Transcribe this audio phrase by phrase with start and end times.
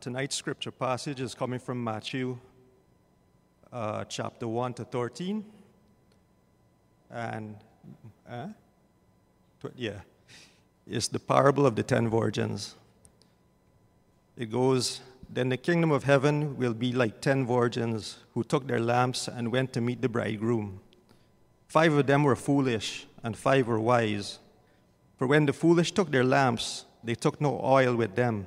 [0.00, 2.38] Tonight's scripture passage is coming from Matthew
[3.70, 5.44] uh, chapter 1 to 13.
[7.10, 7.56] And,
[8.26, 8.46] uh,
[9.62, 10.00] tw- yeah,
[10.86, 12.76] it's the parable of the ten virgins.
[14.38, 18.80] It goes, Then the kingdom of heaven will be like ten virgins who took their
[18.80, 20.80] lamps and went to meet the bridegroom.
[21.68, 24.38] Five of them were foolish, and five were wise.
[25.18, 28.46] For when the foolish took their lamps, they took no oil with them.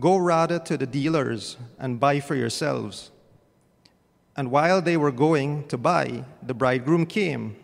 [0.00, 3.10] Go rather to the dealers and buy for yourselves.
[4.36, 7.56] And while they were going to buy, the bridegroom came,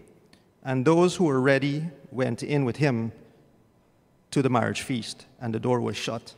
[0.63, 3.13] and those who were ready went in with him
[4.31, 6.35] to the marriage feast, and the door was shut.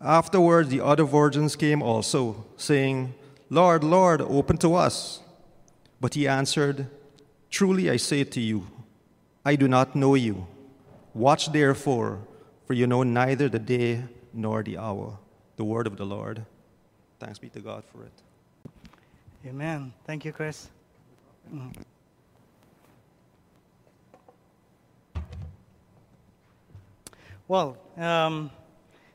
[0.00, 3.14] Afterwards, the other virgins came also, saying,
[3.48, 5.20] Lord, Lord, open to us.
[6.00, 6.86] But he answered,
[7.50, 8.66] Truly I say to you,
[9.44, 10.46] I do not know you.
[11.14, 12.20] Watch therefore
[12.68, 15.18] for you know neither the day nor the hour.
[15.56, 16.44] The word of the Lord.
[17.18, 18.12] Thanks be to God for it.
[19.46, 19.90] Amen.
[20.04, 20.68] Thank you, Chris.
[21.50, 21.72] Mm.
[27.48, 28.50] Well, um,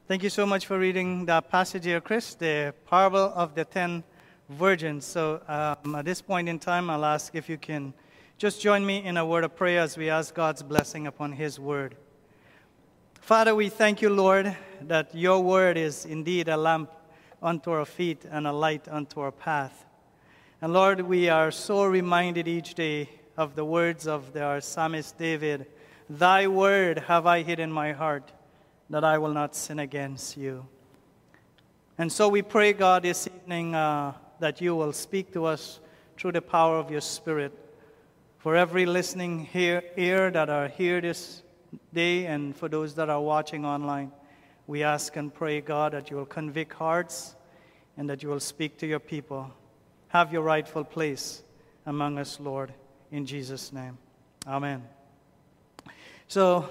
[0.08, 4.04] thank you so much for reading that passage here, Chris, the parable of the ten
[4.50, 5.06] virgins.
[5.06, 7.94] So um, at this point in time, I'll ask if you can
[8.40, 11.59] just join me in a word of prayer as we ask God's blessing upon His
[11.59, 11.96] word.
[13.24, 16.92] Father, we thank you, Lord, that your word is indeed a lamp
[17.42, 19.86] unto our feet and a light unto our path.
[20.62, 25.68] And Lord, we are so reminded each day of the words of our psalmist David
[26.09, 28.34] Thy word have I hid in my heart,
[28.90, 30.68] that I will not sin against you.
[31.97, 35.80] And so we pray, God, this evening uh, that you will speak to us
[36.18, 37.58] through the power of your Spirit.
[38.40, 41.43] For every listening ear, ear that are here this
[41.94, 44.11] day and for those that are watching online,
[44.67, 47.35] we ask and pray, God, that you will convict hearts
[47.97, 49.51] and that you will speak to your people.
[50.07, 51.44] Have your rightful place
[51.85, 52.73] among us, Lord,
[53.11, 53.97] in Jesus' name.
[54.47, 54.84] Amen.
[56.28, 56.69] So,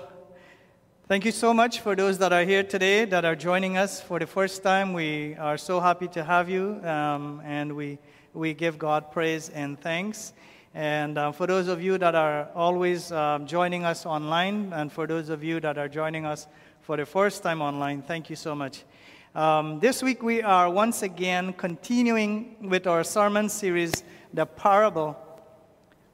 [1.07, 4.19] thank you so much for those that are here today, that are joining us for
[4.19, 4.93] the first time.
[4.93, 7.99] We are so happy to have you, um, and we,
[8.33, 10.33] we give God praise and thanks.
[10.75, 15.07] And uh, for those of you that are always uh, joining us online, and for
[15.07, 16.47] those of you that are joining us
[16.81, 18.85] for the first time online, thank you so much.
[19.35, 25.15] Um, this week we are once again continuing with our sermon series, The Parable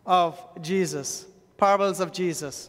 [0.04, 1.26] of Jesus.
[1.56, 2.68] Parables of Jesus.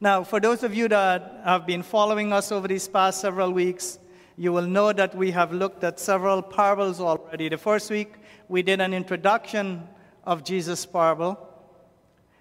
[0.00, 3.98] Now, for those of you that have been following us over these past several weeks,
[4.38, 7.50] you will know that we have looked at several parables already.
[7.50, 8.14] The first week
[8.48, 9.86] we did an introduction
[10.28, 11.38] of Jesus' parable.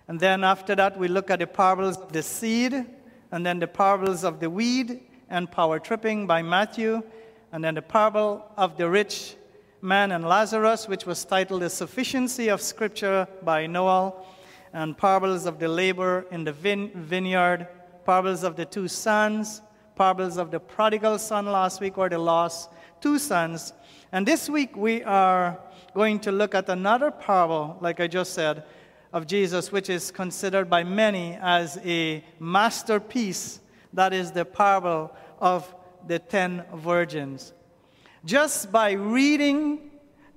[0.09, 2.85] And then after that, we look at the parables of the seed,
[3.31, 4.99] and then the parables of the weed
[5.29, 7.01] and power tripping by Matthew,
[7.53, 9.37] and then the parable of the rich
[9.81, 14.25] man and Lazarus, which was titled The Sufficiency of Scripture by Noel,
[14.73, 17.67] and parables of the labor in the vine- vineyard,
[18.05, 19.61] parables of the two sons,
[19.95, 22.69] parables of the prodigal son last week, or the lost
[22.99, 23.71] two sons.
[24.11, 25.57] And this week we are
[25.97, 28.63] going to look at another parable, like I just said,
[29.11, 33.59] of Jesus, which is considered by many as a masterpiece.
[33.93, 35.73] That is the parable of
[36.05, 37.51] the ten virgins.
[38.25, 39.89] Just by reading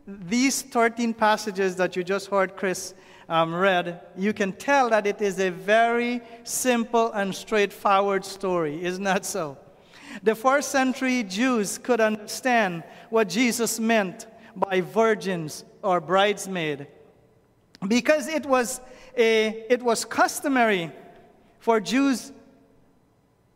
[0.07, 2.95] these 13 passages that you just heard Chris
[3.29, 8.83] um, read, you can tell that it is a very simple and straightforward story.
[8.83, 9.59] Isn't that so?
[10.23, 14.27] The first century Jews could understand what Jesus meant
[14.69, 16.87] by virgins or bridesmaid.
[17.89, 18.81] Because it was,
[19.17, 20.93] a, it was customary
[21.59, 22.33] for Jews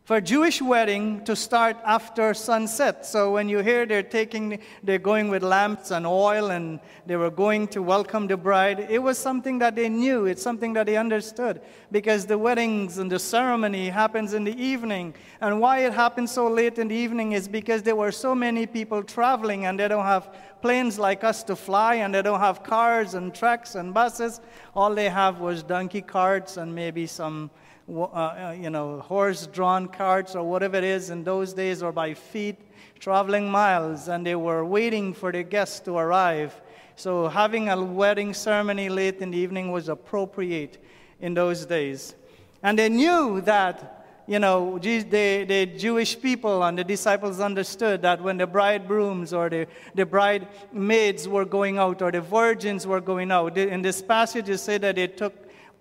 [0.04, 3.06] for Jewish wedding to start after sunset.
[3.06, 7.30] So when you hear they're taking, they're going with lamps and oil and they were
[7.30, 10.26] going to welcome the bride, it was something that they knew.
[10.26, 15.14] It's something that they understood because the weddings and the ceremony happens in the evening.
[15.40, 18.66] And why it happens so late in the evening is because there were so many
[18.66, 22.62] people traveling and they don't have planes like us to fly and they don't have
[22.62, 24.42] cars and trucks and buses.
[24.74, 27.50] All they have was donkey carts and maybe some
[27.88, 32.14] uh, uh, you know, horse-drawn carts or whatever it is in those days, or by
[32.14, 32.56] feet,
[32.98, 36.60] traveling miles, and they were waiting for the guests to arrive.
[36.96, 40.82] So having a wedding ceremony late in the evening was appropriate
[41.20, 42.14] in those days.
[42.62, 48.22] And they knew that you know, the, the Jewish people and the disciples understood that
[48.22, 53.30] when the bridegrooms or the, the bridesmaids were going out or the virgins were going
[53.30, 55.34] out, in this passage it said that they took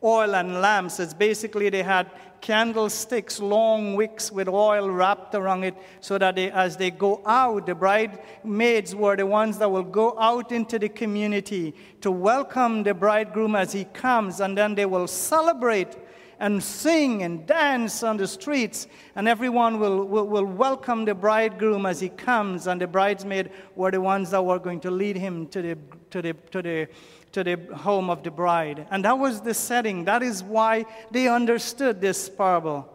[0.03, 1.00] oil and lamps.
[1.00, 2.09] It's basically they had
[2.41, 7.65] candlesticks, long wicks with oil wrapped around it, so that they, as they go out,
[7.65, 12.94] the bridesmaids were the ones that will go out into the community to welcome the
[12.94, 15.95] bridegroom as he comes, and then they will celebrate
[16.39, 21.85] and sing and dance on the streets, and everyone will, will, will welcome the bridegroom
[21.85, 25.47] as he comes, and the bridesmaid were the ones that were going to lead him
[25.47, 25.77] to the,
[26.09, 26.89] to the, to the
[27.33, 28.88] to the home of the bride.
[28.89, 30.06] And that was the setting.
[30.06, 32.89] That is why they understood this parable.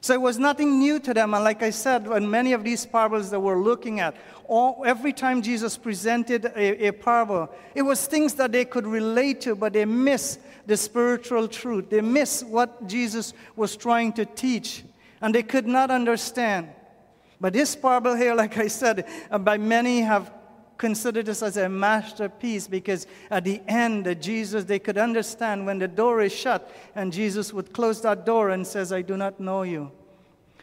[0.00, 1.32] So it was nothing new to them.
[1.32, 4.16] And like I said, in many of these parables that we're looking at,
[4.48, 9.40] all, every time Jesus presented a, a parable, it was things that they could relate
[9.42, 11.88] to, but they miss the spiritual truth.
[11.88, 14.82] They miss what Jesus was trying to teach,
[15.20, 16.70] and they could not understand.
[17.40, 20.32] But this parable here, like I said, uh, by many have
[20.82, 25.86] consider this as a masterpiece because at the end, Jesus, they could understand when the
[25.86, 29.62] door is shut and Jesus would close that door and says, I do not know
[29.62, 29.92] you.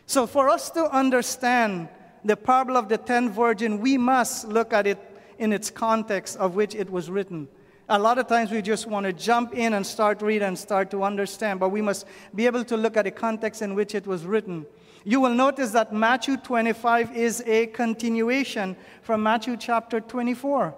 [0.07, 1.87] So for us to understand
[2.25, 4.99] the parable of the ten virgin, we must look at it
[5.37, 7.47] in its context of which it was written.
[7.91, 10.91] A lot of times we just want to jump in and start reading and start
[10.91, 12.05] to understand, but we must
[12.35, 14.67] be able to look at the context in which it was written.
[15.03, 20.75] You will notice that Matthew 25 is a continuation from Matthew chapter 24,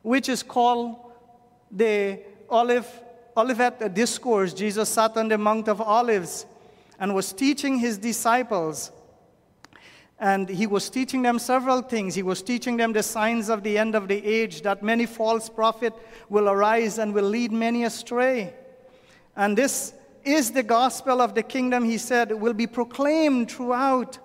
[0.00, 0.96] which is called
[1.70, 2.88] the Olive,
[3.36, 4.54] Olivet Discourse.
[4.54, 6.46] Jesus sat on the Mount of Olives
[6.98, 8.90] and was teaching his disciples.
[10.18, 12.14] And he was teaching them several things.
[12.14, 15.48] He was teaching them the signs of the end of the age, that many false
[15.48, 15.96] prophets
[16.28, 18.54] will arise and will lead many astray.
[19.36, 19.92] And this
[20.24, 24.18] is the gospel of the kingdom, he said, will be proclaimed throughout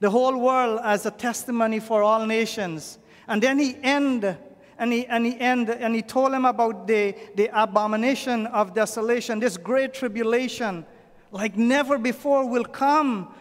[0.00, 2.98] the whole world as a testimony for all nations.
[3.28, 4.36] And then he end
[4.80, 9.38] and he, and he end, and he told them about the, the abomination of desolation,
[9.38, 10.86] this great tribulation,
[11.30, 13.32] like never before will come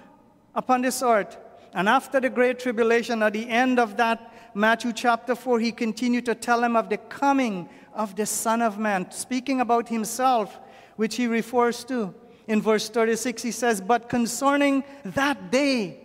[0.56, 1.38] upon this earth.
[1.74, 6.25] And after the great tribulation, at the end of that, Matthew chapter 4, he continued
[6.25, 10.57] to tell him of the coming of the Son of Man, speaking about himself,
[10.95, 12.13] which he refers to.
[12.47, 16.00] In verse 36, he says, But concerning that day,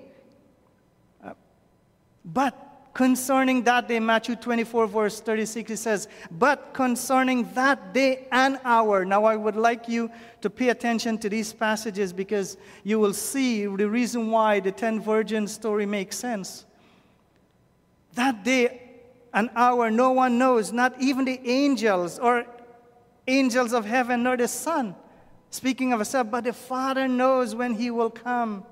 [1.24, 1.32] uh,
[2.24, 2.63] but
[2.94, 9.04] concerning that day, Matthew 24, verse 36, he says, But concerning that day and hour.
[9.04, 10.10] Now, I would like you
[10.40, 15.00] to pay attention to these passages because you will see the reason why the ten
[15.00, 16.64] virgins story makes sense.
[18.14, 18.80] That day
[19.32, 22.46] an hour no one knows, not even the angels or
[23.26, 24.94] angels of heaven nor the Son.
[25.50, 28.64] Speaking of himself, but the Father knows when he will come.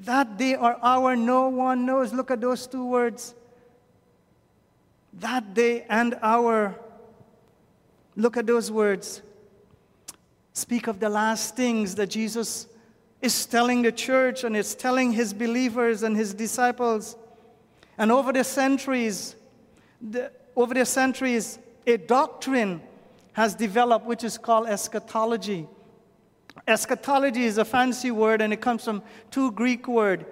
[0.00, 2.12] That day or hour no one knows.
[2.12, 3.34] Look at those two words.
[5.14, 6.74] That day and hour.
[8.16, 9.22] Look at those words.
[10.52, 12.66] Speak of the last things that Jesus
[13.20, 17.16] is telling the church and is telling his believers and his disciples.
[17.96, 19.36] And over the centuries,
[20.00, 22.82] the, over the centuries, a doctrine
[23.32, 25.66] has developed which is called eschatology.
[26.66, 30.24] Eschatology is a fancy word and it comes from two Greek words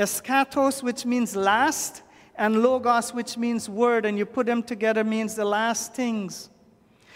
[0.00, 2.02] eschatos, which means last,
[2.36, 6.48] and logos, which means word, and you put them together means the last things.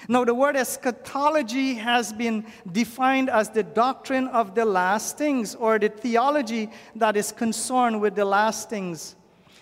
[0.06, 5.78] Now, the word eschatology has been defined as the doctrine of the last things, or
[5.78, 9.16] the theology that is concerned with the last things.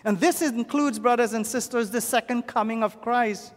[0.05, 3.53] And this includes, brothers and sisters, the second coming of Christ.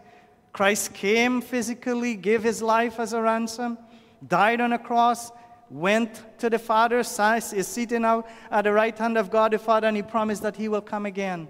[0.54, 3.80] Christ came physically, gave his life as a ransom,
[4.28, 5.32] died on a cross,
[5.70, 9.60] went to the Father's side, is seated now at the right hand of God the
[9.60, 11.48] Father, and he promised that he will come again.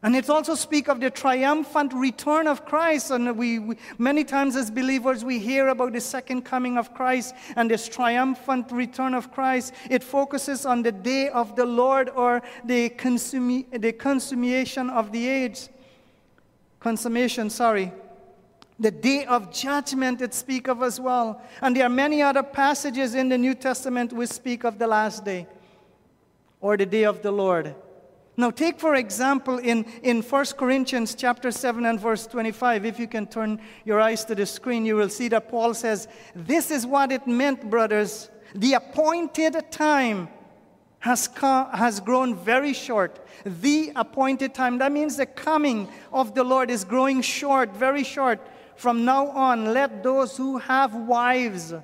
[0.00, 3.10] And it also speaks of the triumphant return of Christ.
[3.10, 7.34] And we, we, many times as believers, we hear about the second coming of Christ
[7.56, 9.74] and this triumphant return of Christ.
[9.90, 12.90] It focuses on the day of the Lord or the,
[13.72, 15.68] the consummation of the age.
[16.78, 17.92] Consummation, sorry.
[18.78, 21.42] The day of judgment it speaks of as well.
[21.60, 25.24] And there are many other passages in the New Testament which speak of the last
[25.24, 25.46] day
[26.60, 27.74] or the day of the Lord.
[28.36, 32.84] Now, take for example in, in 1 Corinthians chapter 7 and verse 25.
[32.84, 36.06] If you can turn your eyes to the screen, you will see that Paul says,
[36.36, 38.30] This is what it meant, brothers.
[38.54, 40.28] The appointed time
[41.00, 43.26] has, come, has grown very short.
[43.44, 44.78] The appointed time.
[44.78, 48.40] That means the coming of the Lord is growing short, very short.
[48.78, 51.74] From now on, let those who have wives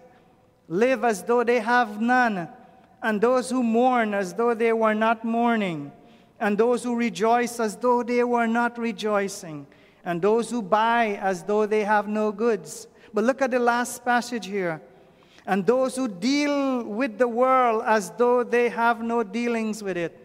[0.69, 2.49] live as though they have none,
[3.03, 5.93] and those who mourn as though they were not mourning
[6.41, 9.67] and those who rejoice as though they were not rejoicing,
[10.05, 12.87] and those who buy as though they have no goods.
[13.13, 14.83] But look at the last passage here.
[15.47, 20.19] And those who deal with the world as though they have no dealings with it.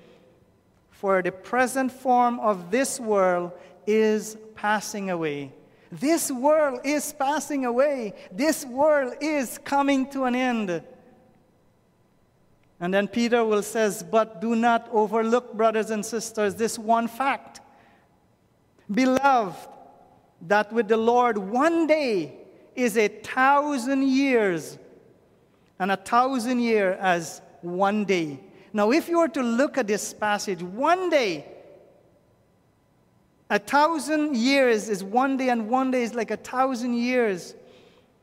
[0.92, 3.52] For the present form of this world
[3.86, 5.54] is passing away.
[5.92, 8.14] This world is passing away.
[8.32, 10.84] This world is coming to an end.
[12.80, 17.60] And then Peter will says, "But do not overlook, brothers and sisters, this one fact.
[18.90, 19.68] Beloved,
[20.48, 22.38] that with the Lord one day
[22.76, 24.78] is a thousand years,
[25.80, 28.40] and a thousand year as one day."
[28.72, 31.46] Now, if you were to look at this passage, one day,
[33.50, 37.56] a thousand years is one day, and one day is like a thousand years.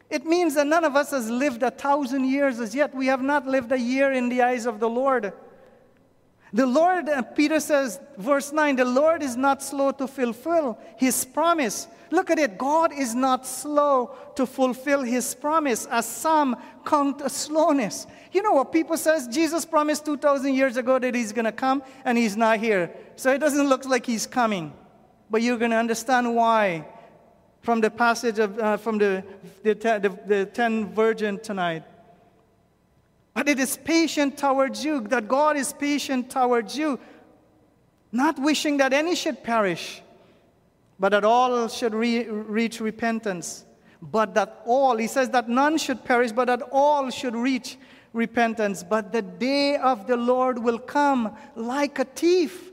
[0.09, 2.95] It means that none of us has lived a thousand years as yet.
[2.95, 5.33] We have not lived a year in the eyes of the Lord.
[6.52, 11.25] The Lord, uh, Peter says, verse 9, the Lord is not slow to fulfill his
[11.25, 11.88] promise.
[12.11, 12.56] Look at it.
[12.56, 18.06] God is not slow to fulfill his promise, as some count a slowness.
[18.30, 19.26] You know what people says?
[19.26, 22.92] Jesus promised 2,000 years ago that he's going to come, and he's not here.
[23.16, 24.73] So it doesn't look like he's coming.
[25.30, 26.87] But you're going to understand why
[27.62, 29.25] from the passage of, uh, from the,
[29.64, 31.83] the, the, the ten virgin tonight.
[33.35, 36.99] But it is patient towards you, that God is patient towards you,
[38.12, 40.00] not wishing that any should perish,
[40.99, 43.64] but that all should re- reach repentance.
[44.00, 47.76] But that all, he says that none should perish, but that all should reach
[48.12, 48.85] repentance.
[48.85, 52.71] But the day of the Lord will come like a thief.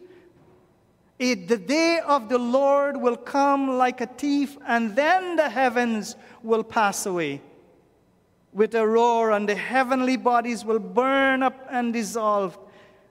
[1.23, 6.17] It, the day of the Lord will come like a thief, and then the heavens
[6.41, 7.41] will pass away
[8.51, 12.59] with a roar, and the heavenly bodies will burn up and dissolve,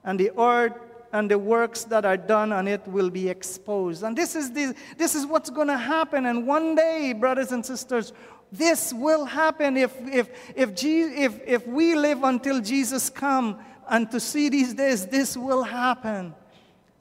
[0.05, 0.75] and the earth
[1.15, 4.03] and the works that are done on it will be exposed.
[4.03, 6.27] And this is, the, this is what's going to happen.
[6.27, 8.13] And one day, brothers and sisters,
[8.51, 14.11] this will happen if, if, if, Je- if, if we live until Jesus come and
[14.11, 16.35] to see these days, this will happen.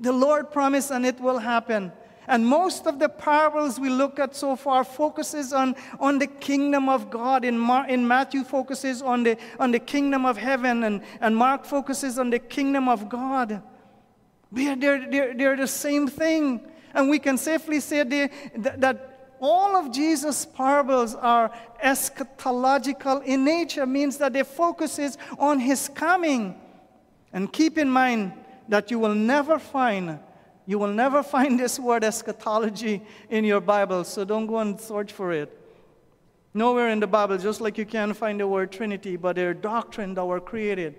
[0.02, 1.92] The Lord promised, and it will happen.
[2.28, 6.90] And most of the parables we look at so far focuses on, on the kingdom
[6.90, 7.46] of God.
[7.46, 11.66] In, Mar- in Matthew focuses on the, on the kingdom of heaven, and, and Mark
[11.66, 13.62] focuses on the kingdom of God.
[14.52, 16.62] They're, they're, they're, the same thing.
[16.94, 21.52] And we can safely say they, that, that all of Jesus' parables are
[21.84, 26.60] eschatological in nature, means that they focuses on his coming.
[27.34, 28.34] And keep in mind,
[28.72, 30.18] that you will never find.
[30.66, 35.12] You will never find this word eschatology in your Bible, so don't go and search
[35.12, 35.58] for it.
[36.54, 40.14] Nowhere in the Bible, just like you can't find the word Trinity, but their doctrine
[40.14, 40.96] that were created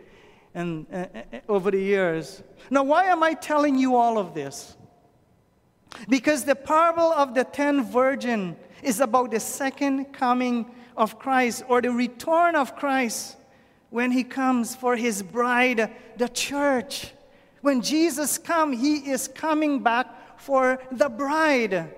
[0.55, 2.43] and, uh, uh, over the years.
[2.71, 4.77] Now, why am I telling you all of this?
[6.11, 11.81] Because the parable of the ten virgin is about the second coming of Christ or
[11.81, 13.37] the return of Christ
[13.89, 17.13] when he comes for his bride, the church.
[17.63, 21.95] When Jesus comes, he is coming back for the bride.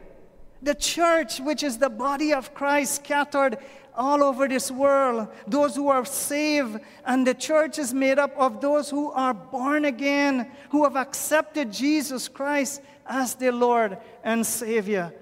[0.62, 3.59] The church, which is the body of Christ scattered
[3.97, 8.61] all over this world, those who are saved, and the church is made up of
[8.61, 15.14] those who are born again, who have accepted Jesus Christ as their Lord and Savior,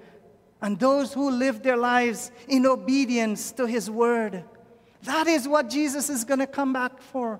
[0.61, 4.43] and those who live their lives in obedience to His word.
[5.03, 7.39] That is what Jesus is going to come back for.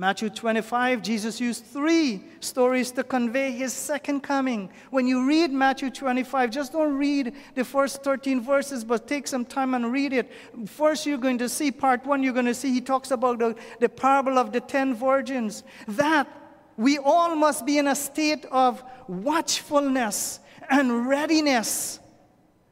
[0.00, 4.70] Matthew 25, Jesus used three stories to convey his second coming.
[4.90, 9.44] When you read Matthew 25, just don't read the first 13 verses, but take some
[9.44, 10.30] time and read it.
[10.66, 13.56] First, you're going to see part one, you're going to see he talks about the,
[13.80, 15.64] the parable of the ten virgins.
[15.88, 16.28] That
[16.76, 20.38] we all must be in a state of watchfulness
[20.70, 21.98] and readiness,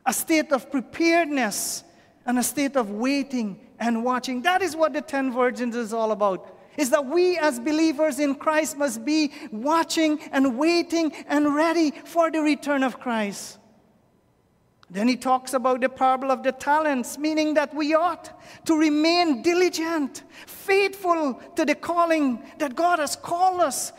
[0.06, 1.82] a state of preparedness,
[2.24, 4.42] and a state of waiting and watching.
[4.42, 8.34] That is what the ten virgins is all about is that we as believers in
[8.34, 13.58] Christ must be watching and waiting and ready for the return of Christ.
[14.88, 18.30] Then he talks about the parable of the talents, meaning that we ought
[18.66, 23.92] to remain diligent, faithful to the calling that God has called us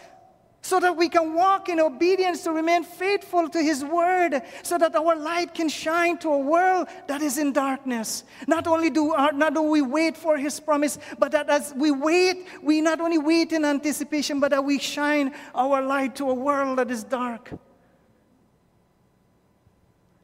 [0.67, 4.93] so that we can walk in obedience to remain faithful to His word, so that
[4.97, 8.25] our light can shine to a world that is in darkness.
[8.47, 11.91] Not only do our, not do we wait for His promise, but that as we
[11.91, 16.33] wait, we not only wait in anticipation, but that we shine our light to a
[16.33, 17.53] world that is dark.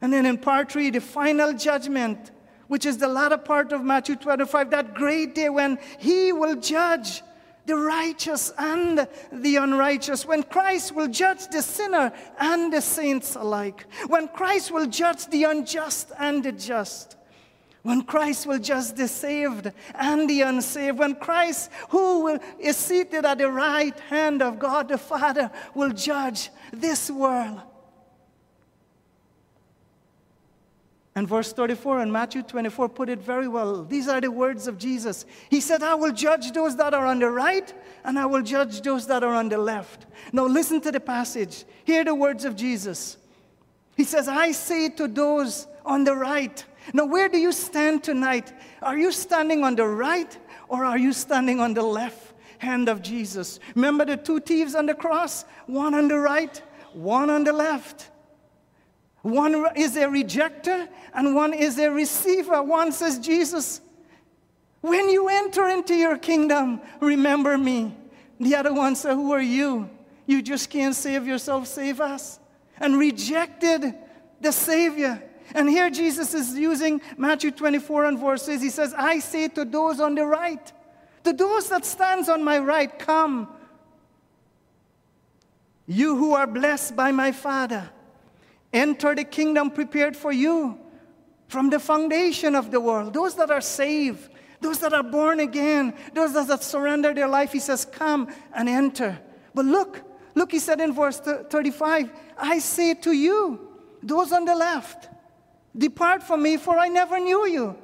[0.02, 2.32] And then in part three, the final judgment,
[2.68, 7.22] which is the latter part of Matthew 25, that great day when He will judge
[7.66, 13.86] the righteous and the unrighteous, when Christ will judge the sinner and the saints alike,
[14.06, 17.16] when Christ will judge the unjust and the just,
[17.82, 23.24] when Christ will judge the saved and the unsaved, when Christ, who will, is seated
[23.24, 27.60] at the right hand of God the Father, will judge this world.
[31.16, 33.84] And verse 34 in Matthew 24 put it very well.
[33.84, 35.24] These are the words of Jesus.
[35.48, 37.72] He said, I will judge those that are on the right,
[38.04, 40.06] and I will judge those that are on the left.
[40.32, 41.64] Now, listen to the passage.
[41.84, 43.16] Hear the words of Jesus.
[43.96, 46.64] He says, I say to those on the right.
[46.92, 48.52] Now, where do you stand tonight?
[48.82, 50.36] Are you standing on the right,
[50.68, 53.60] or are you standing on the left hand of Jesus?
[53.76, 55.44] Remember the two thieves on the cross?
[55.66, 56.60] One on the right,
[56.92, 58.10] one on the left.
[59.24, 62.62] One is a rejecter and one is a receiver.
[62.62, 63.80] One says, Jesus,
[64.82, 67.96] when you enter into your kingdom, remember me.
[68.38, 69.88] The other one said, Who are you?
[70.26, 72.38] You just can't save yourself, save us.
[72.78, 73.94] And rejected
[74.42, 75.22] the Savior.
[75.54, 78.60] And here Jesus is using Matthew 24 and verses.
[78.60, 80.70] He says, I say to those on the right,
[81.22, 83.48] to those that stands on my right, come.
[85.86, 87.90] You who are blessed by my Father
[88.74, 90.78] enter the kingdom prepared for you
[91.48, 93.14] from the foundation of the world.
[93.14, 94.28] Those that are saved,
[94.60, 99.18] those that are born again, those that surrender their life, he says, Come and enter.
[99.54, 100.02] But look,
[100.34, 103.68] look, he said in verse 35, I say to you,
[104.02, 105.08] those on the left,
[105.76, 107.76] depart from me, for I never knew you.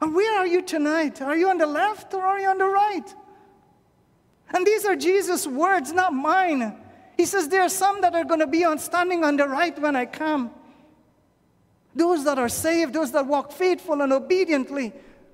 [0.00, 1.20] And where are you tonight?
[1.20, 3.14] Are you on the left or are you on the right?
[4.54, 6.76] And these are Jesus' words, not mine.
[7.18, 9.76] He says, There are some that are going to be on standing on the right
[9.78, 10.52] when I come.
[11.94, 14.92] Those that are saved, those that walk faithful and obediently.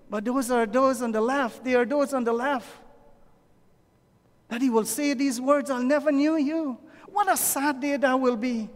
[0.09, 1.63] But those are those on the left.
[1.63, 2.67] They are those on the left.
[4.49, 6.79] That he will say these words, I'll never knew you.
[7.13, 8.71] What a sad day that will be.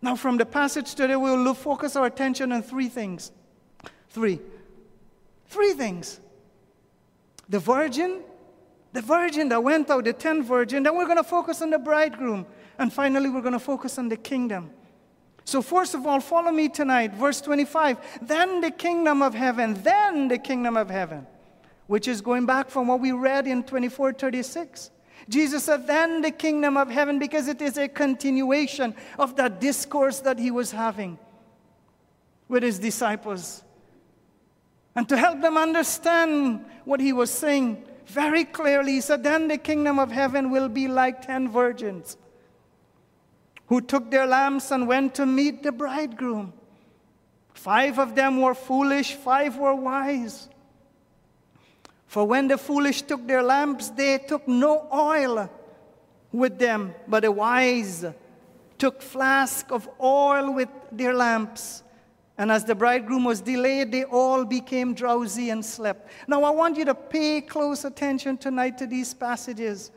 [0.00, 3.30] Now, from the passage today, we will focus our attention on three things.
[4.10, 4.40] Three.
[5.46, 6.18] Three things
[7.48, 8.22] the virgin,
[8.92, 11.78] the virgin that went out, the ten virgin, then we're going to focus on the
[11.78, 12.46] bridegroom.
[12.78, 14.70] And finally, we're going to focus on the kingdom.
[15.44, 17.14] So, first of all, follow me tonight.
[17.14, 17.98] Verse 25.
[18.22, 21.26] Then the kingdom of heaven, then the kingdom of heaven,
[21.86, 24.90] which is going back from what we read in 24 36.
[25.28, 30.20] Jesus said, then the kingdom of heaven, because it is a continuation of that discourse
[30.20, 31.18] that he was having
[32.48, 33.62] with his disciples.
[34.94, 38.92] And to help them understand what he was saying, very clearly.
[38.92, 42.16] He said, Then the kingdom of heaven will be like ten virgins
[43.66, 46.52] who took their lamps and went to meet the bridegroom.
[47.54, 50.48] Five of them were foolish, five were wise.
[52.06, 55.48] For when the foolish took their lamps, they took no oil
[56.32, 58.04] with them, but the wise
[58.78, 61.82] took flask of oil with their lamps.
[62.38, 66.08] And as the bridegroom was delayed, they all became drowsy and slept.
[66.26, 69.90] Now, I want you to pay close attention tonight to these passages.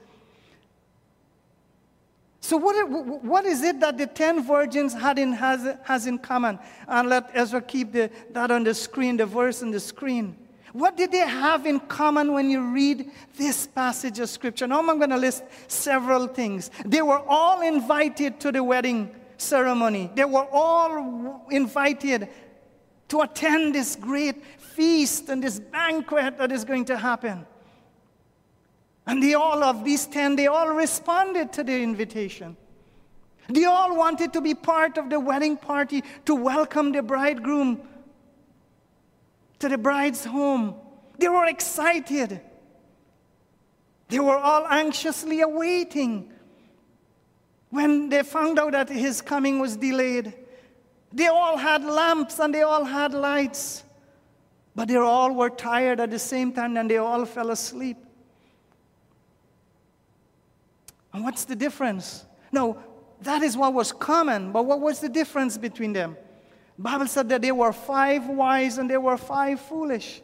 [2.42, 2.76] So, what,
[3.24, 6.60] what is it that the ten virgins had in, has, has in common?
[6.88, 10.36] And let Ezra keep the, that on the screen, the verse on the screen.
[10.74, 14.68] What did they have in common when you read this passage of Scripture?
[14.68, 16.70] Now, I'm going to list several things.
[16.86, 20.12] They were all invited to the wedding ceremony.
[20.14, 22.30] They were all invited
[23.08, 27.46] to attend this great feast and this banquet that is going to happen.
[29.08, 32.58] And they all of these 10, they all responded to the invitation.
[33.48, 37.82] They all wanted to be part of the wedding party to welcome the bridegroom
[39.60, 40.76] to the bride's home.
[41.20, 42.42] They were excited.
[44.10, 46.32] They were all anxiously awaiting
[47.76, 50.34] when they found out that his coming was delayed,
[51.12, 53.84] they all had lamps and they all had lights,
[54.74, 57.98] but they all were tired at the same time and they all fell asleep.
[61.14, 62.26] And what's the difference?
[62.52, 62.78] No,
[63.22, 66.16] that is what was common, but what was the difference between them?
[66.78, 70.22] The Bible said that there were five wise and there were five foolish.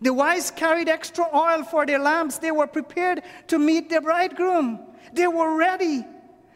[0.00, 2.38] The wise carried extra oil for their lamps.
[2.38, 4.80] They were prepared to meet their bridegroom.
[5.12, 6.04] They were ready.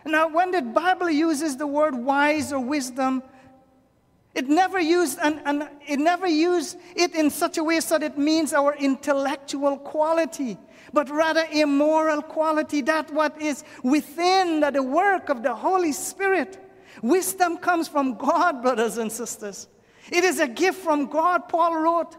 [0.06, 3.24] Now, when the Bible uses the word wise or wisdom,
[4.36, 8.12] it never used and, and it never used it in such a way so that
[8.12, 10.58] it means our intellectual quality,
[10.92, 16.58] but rather a moral quality, that what is within the work of the Holy Spirit.
[17.02, 19.66] Wisdom comes from God, brothers and sisters.
[20.12, 22.16] It is a gift from God, Paul wrote.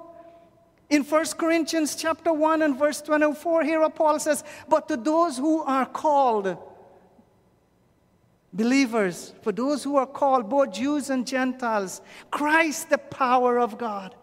[0.89, 5.61] In 1 Corinthians chapter 1 and verse 24, here Paul says, But to those who
[5.63, 6.57] are called,
[8.57, 14.15] believers, for those who are called, both Jews and Gentiles, Christ the power of God,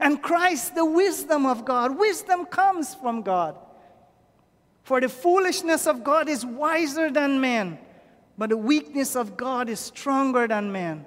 [0.00, 1.96] and Christ the wisdom of God.
[1.96, 3.56] Wisdom comes from God.
[4.82, 7.78] For the foolishness of God is wiser than man,
[8.36, 11.06] but the weakness of God is stronger than man.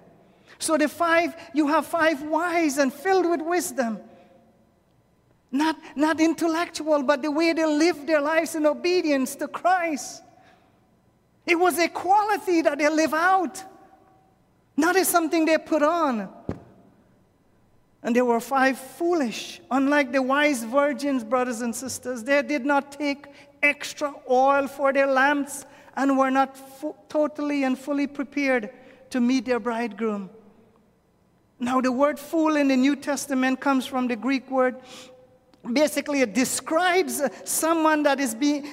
[0.57, 3.99] So the five, you have five wise and filled with wisdom.
[5.51, 10.23] Not, not intellectual, but the way they live their lives in obedience to Christ.
[11.45, 13.63] It was a quality that they live out,
[14.77, 16.29] not as something they put on.
[18.03, 22.23] And there were five foolish, unlike the wise virgins, brothers and sisters.
[22.23, 23.27] They did not take
[23.61, 26.57] extra oil for their lamps and were not
[27.09, 28.71] totally and fully prepared
[29.11, 30.29] to meet their bridegroom.
[31.59, 34.77] Now, the word fool in the New Testament comes from the Greek word.
[35.73, 38.67] Basically, it describes someone that is being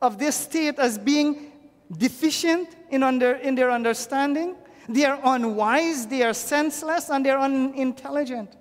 [0.00, 1.51] of this state as being
[1.96, 4.56] deficient in, under, in their understanding.
[4.88, 8.56] They are unwise, they are senseless, and they are unintelligent.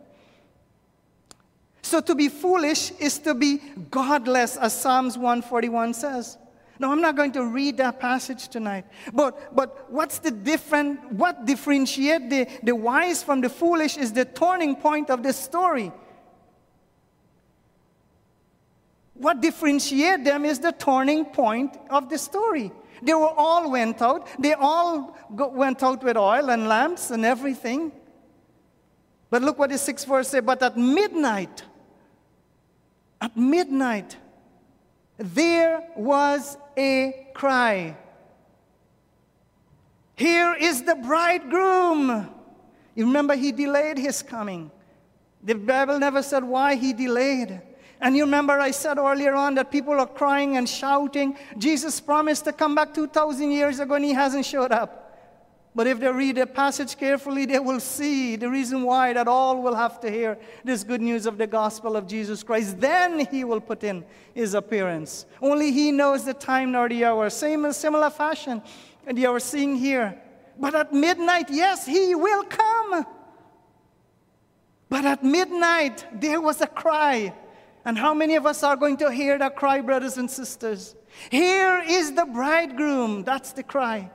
[1.82, 3.58] So to be foolish is to be
[3.90, 6.38] godless, as Psalms 141 says.
[6.80, 8.86] Now, I'm not going to read that passage tonight.
[9.14, 14.26] But, but what's the different, what differentiate the, the wise from the foolish is the
[14.26, 15.92] turning point of the story.
[19.14, 22.72] What differentiate them is the turning point of the story.
[23.02, 24.28] They were all went out.
[24.40, 27.92] They all go, went out with oil and lamps and everything.
[29.30, 30.44] But look what the sixth verse says.
[30.46, 31.64] But at midnight,
[33.20, 34.18] at midnight,
[35.18, 37.96] there was a cry.
[40.16, 42.30] Here is the bridegroom.
[42.94, 44.70] You remember, he delayed his coming.
[45.44, 47.62] The Bible never said why he delayed.
[48.02, 51.38] And you remember, I said earlier on that people are crying and shouting.
[51.58, 54.98] Jesus promised to come back 2,000 years ago, and he hasn't showed up.
[55.74, 59.62] But if they read the passage carefully, they will see the reason why that all
[59.62, 62.82] will have to hear this good news of the gospel of Jesus Christ.
[62.82, 65.26] Then he will put in his appearance.
[65.42, 67.30] Only he knows the time nor the hour.
[67.30, 68.62] Same similar fashion,
[69.08, 70.20] and you are seeing here.
[70.60, 73.06] But at midnight, yes, he will come.
[74.90, 77.34] But at midnight, there was a cry.
[77.84, 80.96] And how many of us are going to hear that cry, brothers and sisters?
[81.30, 83.24] Here is the bridegroom.
[83.24, 84.12] That's the cry.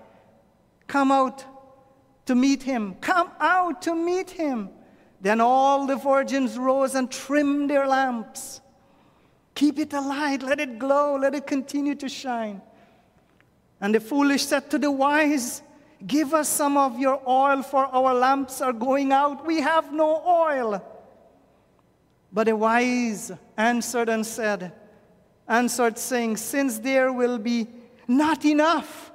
[0.87, 1.45] Come out
[2.27, 2.95] to meet him.
[3.01, 4.71] Come out to meet him.
[5.21, 8.61] Then all the virgins rose and trimmed their lamps.
[9.55, 12.61] Keep it alight, let it glow, let it continue to shine.
[13.81, 15.63] And the foolish said to the wise,
[16.07, 19.47] Give us some of your oil, for our lamps are going out.
[19.47, 20.85] We have no oil.
[22.37, 24.71] But the wise answered and said,
[25.49, 27.67] Answered, saying, Since there will be
[28.07, 29.11] not enough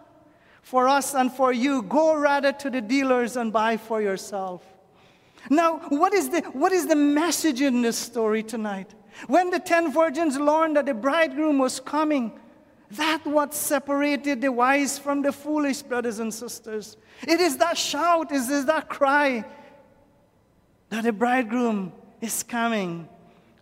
[0.64, 1.84] for us and for you.
[1.84, 4.64] Go rather to the dealers and buy for yourself.
[5.52, 8.96] Now, what is the, what is the message in this story tonight?
[9.28, 12.40] When the ten virgins learned that the bridegroom was coming,
[12.90, 16.98] that what separated the wise from the foolish, brothers and sisters.
[17.28, 19.46] It is that shout, it is that cry
[20.90, 23.10] that the bridegroom is coming.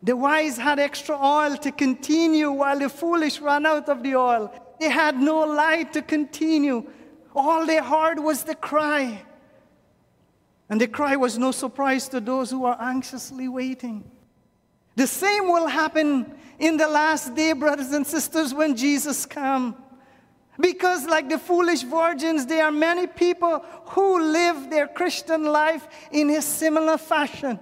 [0.02, 4.54] The wise had extra oil to continue while the foolish ran out of the oil.
[4.80, 6.86] They had no light to continue
[7.36, 9.24] all they heard was the cry.
[10.70, 14.10] And the cry was no surprise to those who are anxiously waiting.
[14.96, 19.76] The same will happen in the last day, brothers and sisters, when Jesus comes.
[20.60, 26.30] Because, like the foolish virgins, there are many people who live their Christian life in
[26.32, 27.58] a similar fashion.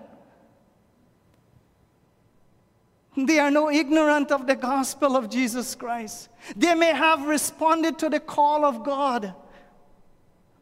[3.17, 6.29] They are no ignorant of the gospel of Jesus Christ.
[6.55, 9.33] They may have responded to the call of God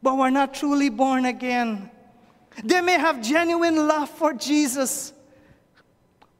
[0.02, 1.90] but were not truly born again.
[2.62, 5.12] They may have genuine love for Jesus,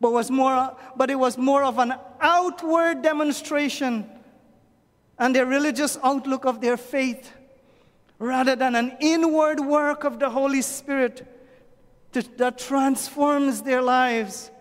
[0.00, 4.08] but, was more, but it was more of an outward demonstration
[5.18, 7.32] and the religious outlook of their faith
[8.20, 11.26] rather than an inward work of the Holy Spirit
[12.12, 14.52] that transforms their lives.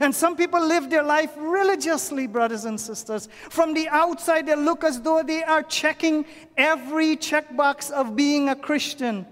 [0.00, 3.28] And some people live their life religiously, brothers and sisters.
[3.48, 8.56] From the outside, they look as though they are checking every checkbox of being a
[8.56, 9.26] Christian.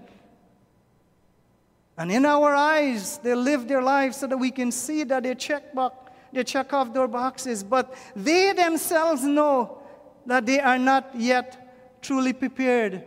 [1.97, 5.35] And in our eyes, they live their lives so that we can see that they
[5.35, 7.63] check, box, they check off their boxes.
[7.63, 9.77] But they themselves know
[10.25, 13.03] that they are not yet truly prepared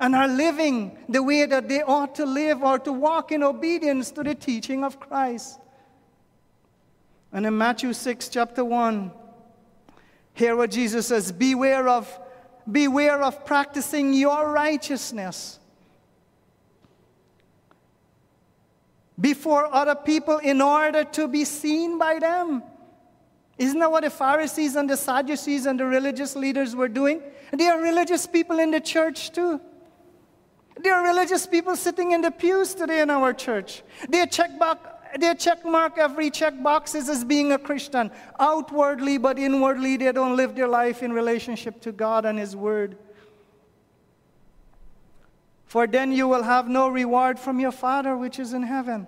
[0.00, 4.10] and are living the way that they ought to live or to walk in obedience
[4.10, 5.60] to the teaching of Christ.
[7.32, 9.10] And in Matthew 6, chapter 1,
[10.34, 12.20] hear what Jesus says Beware of,
[12.70, 15.58] beware of practicing your righteousness
[19.18, 22.62] before other people in order to be seen by them.
[23.56, 27.22] Isn't that what the Pharisees and the Sadducees and the religious leaders were doing?
[27.52, 29.60] They are religious people in the church too.
[30.76, 33.82] There are religious people sitting in the pews today in our church.
[34.08, 34.78] They check back
[35.18, 38.10] they check mark every check boxes as being a Christian.
[38.38, 42.96] Outwardly, but inwardly, they don't live their life in relationship to God and His Word.
[45.66, 49.06] For then you will have no reward from your Father which is in heaven.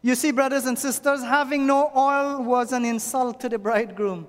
[0.00, 4.28] You see, brothers and sisters, having no oil was an insult to the bridegroom,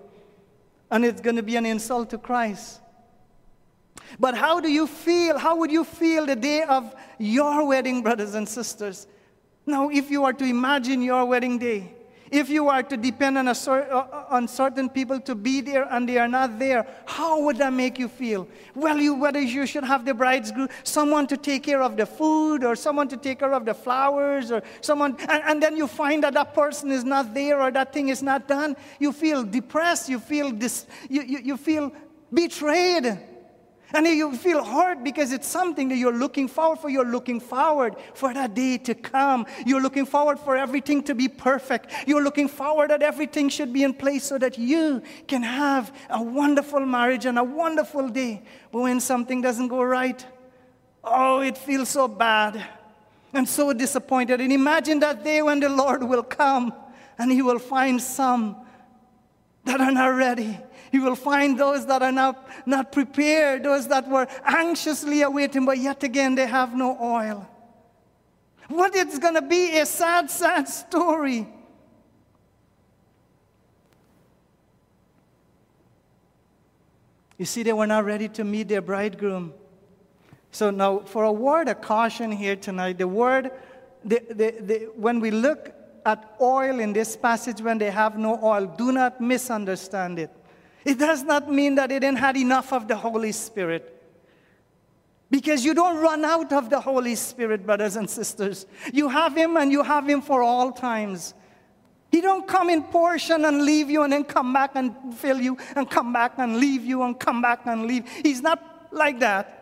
[0.90, 2.82] and it's going to be an insult to Christ.
[4.20, 5.38] But how do you feel?
[5.38, 9.08] How would you feel the day of your wedding, brothers and sisters?
[9.70, 11.94] Now, if you are to imagine your wedding day,
[12.32, 16.10] if you are to depend on, a, uh, on certain people to be there and
[16.10, 18.48] they are not there, how would that make you feel?
[18.74, 22.06] Well, you, whether you should have the bride's groom, someone to take care of the
[22.08, 25.86] food, or someone to take care of the flowers, or someone, and, and then you
[25.88, 29.44] find that that person is not there or that thing is not done, you feel
[29.44, 31.92] depressed, you feel, dis, you, you, you feel
[32.34, 33.20] betrayed.
[33.94, 36.90] And you feel hurt because it's something that you're looking forward for.
[36.90, 39.48] You're looking forward for that day to come.
[39.66, 41.92] You're looking forward for everything to be perfect.
[42.06, 46.22] You're looking forward that everything should be in place so that you can have a
[46.22, 48.44] wonderful marriage and a wonderful day.
[48.72, 50.24] But when something doesn't go right,
[51.04, 52.64] oh, it feels so bad
[53.34, 54.40] and so disappointed.
[54.40, 56.74] And imagine that day when the Lord will come
[57.18, 58.56] and He will find some
[59.66, 60.60] that are not ready
[60.92, 65.78] you will find those that are not, not prepared, those that were anxiously awaiting, but
[65.78, 67.48] yet again they have no oil.
[68.68, 71.48] What it's going to be a sad, sad story.
[77.38, 79.54] You see, they were not ready to meet their bridegroom.
[80.52, 83.52] So, now for a word of caution here tonight, the word,
[84.04, 85.74] the, the, the, when we look
[86.06, 90.32] at oil in this passage when they have no oil, do not misunderstand it.
[90.86, 93.96] It does not mean that they didn't have enough of the Holy Spirit.
[95.32, 98.66] Because you don't run out of the Holy Spirit, brothers and sisters.
[98.92, 101.34] You have Him and you have Him for all times.
[102.12, 105.58] He don't come in portion and leave you and then come back and fill you
[105.76, 108.10] and come back and leave you and come back and leave.
[108.24, 109.59] He's not like that.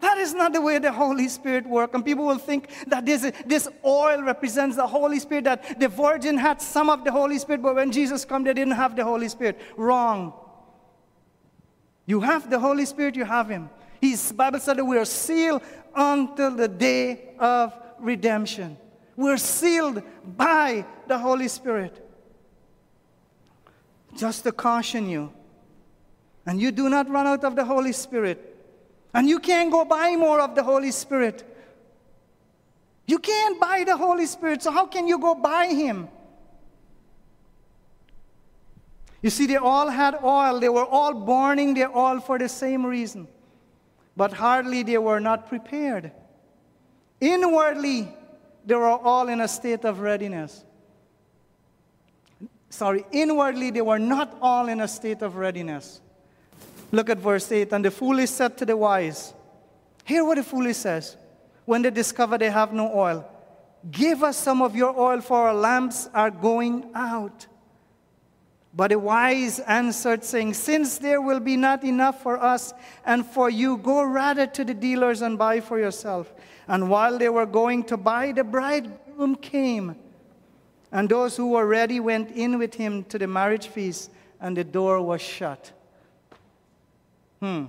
[0.00, 1.92] That is not the way the Holy Spirit works.
[1.94, 6.36] And people will think that this, this oil represents the Holy Spirit, that the virgin
[6.36, 9.28] had some of the Holy Spirit, but when Jesus came, they didn't have the Holy
[9.28, 9.60] Spirit.
[9.76, 10.32] Wrong.
[12.06, 13.70] You have the Holy Spirit, you have Him.
[14.00, 15.62] His Bible said that we are sealed
[15.94, 18.76] until the day of redemption.
[19.16, 22.04] We're sealed by the Holy Spirit.
[24.16, 25.32] Just to caution you.
[26.46, 28.47] And you do not run out of the Holy Spirit.
[29.18, 31.42] And you can't go buy more of the Holy Spirit.
[33.04, 36.06] You can't buy the Holy Spirit, so how can you go buy Him?
[39.20, 40.60] You see, they all had oil.
[40.60, 43.26] They were all burning their oil for the same reason.
[44.16, 46.12] But hardly they were not prepared.
[47.20, 48.14] Inwardly,
[48.64, 50.64] they were all in a state of readiness.
[52.70, 56.02] Sorry, inwardly, they were not all in a state of readiness.
[56.90, 57.72] Look at verse 8.
[57.72, 59.34] And the foolish said to the wise,
[60.04, 61.16] Hear what the foolish says
[61.64, 63.28] when they discover they have no oil.
[63.90, 67.46] Give us some of your oil, for our lamps are going out.
[68.74, 72.72] But the wise answered, saying, Since there will be not enough for us
[73.04, 76.32] and for you, go rather to the dealers and buy for yourself.
[76.66, 79.96] And while they were going to buy, the bridegroom came.
[80.90, 84.64] And those who were ready went in with him to the marriage feast, and the
[84.64, 85.72] door was shut.
[87.40, 87.66] Hmm.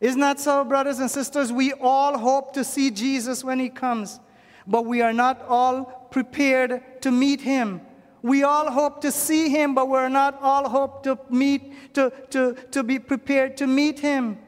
[0.00, 1.52] Isn't that so, brothers and sisters?
[1.52, 4.20] We all hope to see Jesus when he comes,
[4.66, 7.80] but we are not all prepared to meet him.
[8.22, 12.54] We all hope to see him, but we're not all hope to meet, to, to,
[12.72, 14.38] to be prepared to meet him.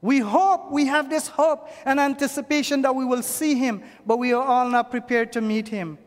[0.00, 4.32] We hope, we have this hope and anticipation that we will see him, but we
[4.32, 5.98] are all not prepared to meet him.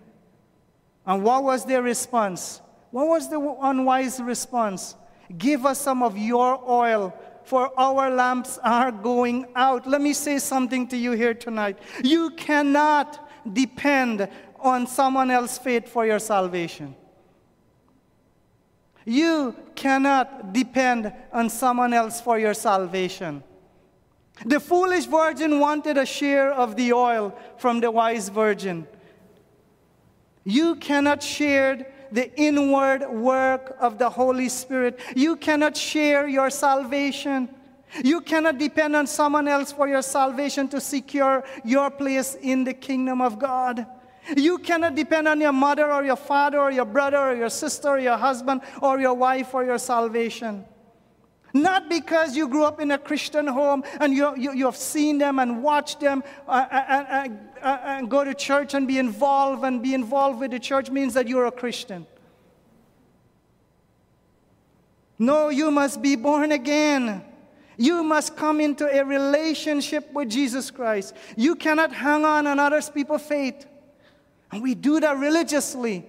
[1.05, 2.61] And what was their response?
[2.91, 4.95] What was the unwise response?
[5.37, 7.13] Give us some of your oil,
[7.43, 9.87] for our lamps are going out.
[9.87, 11.77] Let me say something to you here tonight.
[12.03, 14.27] You cannot depend
[14.59, 16.95] on someone else's faith for your salvation.
[19.05, 23.43] You cannot depend on someone else for your salvation.
[24.45, 28.87] The foolish virgin wanted a share of the oil from the wise virgin.
[30.43, 34.99] You cannot share the inward work of the Holy Spirit.
[35.15, 37.49] You cannot share your salvation.
[38.03, 42.73] You cannot depend on someone else for your salvation to secure your place in the
[42.73, 43.85] kingdom of God.
[44.35, 47.89] You cannot depend on your mother or your father or your brother or your sister
[47.89, 50.65] or your husband or your wife for your salvation.
[51.53, 55.17] Not because you grew up in a Christian home and you, you, you have seen
[55.17, 57.27] them and watched them uh, uh, uh,
[57.61, 61.13] uh, and go to church and be involved and be involved with the church means
[61.15, 62.05] that you're a Christian.
[65.17, 67.23] No, you must be born again.
[67.77, 71.15] You must come into a relationship with Jesus Christ.
[71.35, 73.65] You cannot hang on on other people's faith.
[74.51, 76.05] And we do that religiously.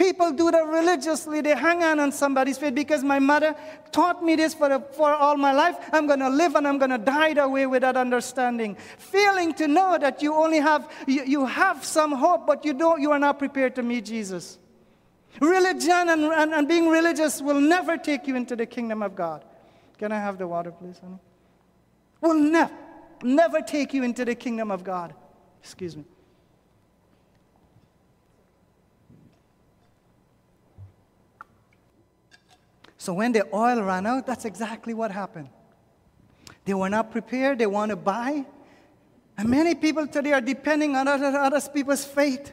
[0.00, 1.42] People do that religiously.
[1.42, 3.54] They hang on on somebody's faith because my mother
[3.92, 5.76] taught me this for, for all my life.
[5.92, 8.78] I'm going to live and I'm going to die that way without understanding.
[8.96, 13.02] Failing to know that you only have, you, you have some hope, but you, don't,
[13.02, 14.58] you are not prepared to meet Jesus.
[15.38, 19.44] Religion and, and, and being religious will never take you into the kingdom of God.
[19.98, 21.18] Can I have the water, please, honey?
[22.22, 22.72] Will never,
[23.22, 25.12] never take you into the kingdom of God.
[25.62, 26.04] Excuse me.
[33.00, 35.48] So when the oil ran out, that's exactly what happened.
[36.66, 38.44] They were not prepared, they want to buy.
[39.38, 42.52] And many people today are depending on other, other people's faith.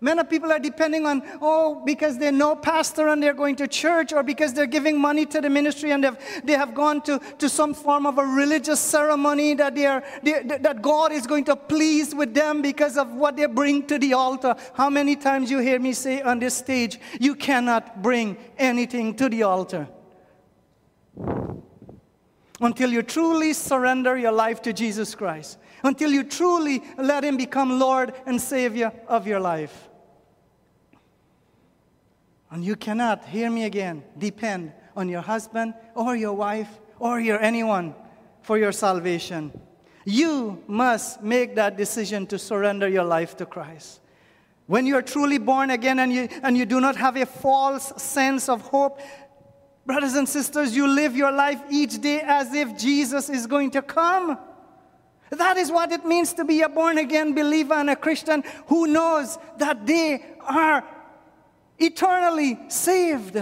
[0.00, 4.12] Many people are depending on, oh, because they know pastor and they're going to church,
[4.12, 7.48] or because they're giving money to the ministry and they've, they have gone to, to
[7.48, 11.56] some form of a religious ceremony that, they are, they, that God is going to
[11.56, 14.54] please with them because of what they bring to the altar.
[14.74, 19.28] How many times you hear me say on this stage, you cannot bring anything to
[19.28, 19.88] the altar?
[22.60, 27.80] Until you truly surrender your life to Jesus Christ, until you truly let Him become
[27.80, 29.87] Lord and Savior of your life.
[32.50, 37.40] And you cannot, hear me again, depend on your husband or your wife or your
[37.40, 37.94] anyone
[38.42, 39.52] for your salvation.
[40.04, 44.00] You must make that decision to surrender your life to Christ.
[44.66, 47.92] When you are truly born again and you, and you do not have a false
[48.02, 49.00] sense of hope,
[49.84, 53.82] brothers and sisters, you live your life each day as if Jesus is going to
[53.82, 54.38] come.
[55.30, 58.86] That is what it means to be a born again believer and a Christian who
[58.86, 60.84] knows that they are
[61.78, 63.36] eternally saved.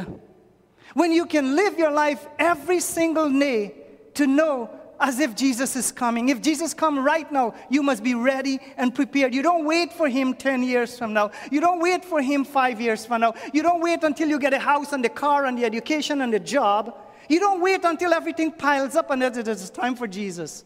[0.94, 3.74] When you can live your life every single day
[4.14, 6.30] to know as if Jesus is coming.
[6.30, 9.34] If Jesus come right now, you must be ready and prepared.
[9.34, 11.32] You don't wait for him 10 years from now.
[11.50, 13.34] You don't wait for him 5 years from now.
[13.52, 16.32] You don't wait until you get a house and the car and the education and
[16.32, 16.96] the job.
[17.28, 20.64] You don't wait until everything piles up and it is time for Jesus.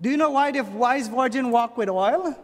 [0.00, 2.36] Do you know why the wise virgin walked with oil?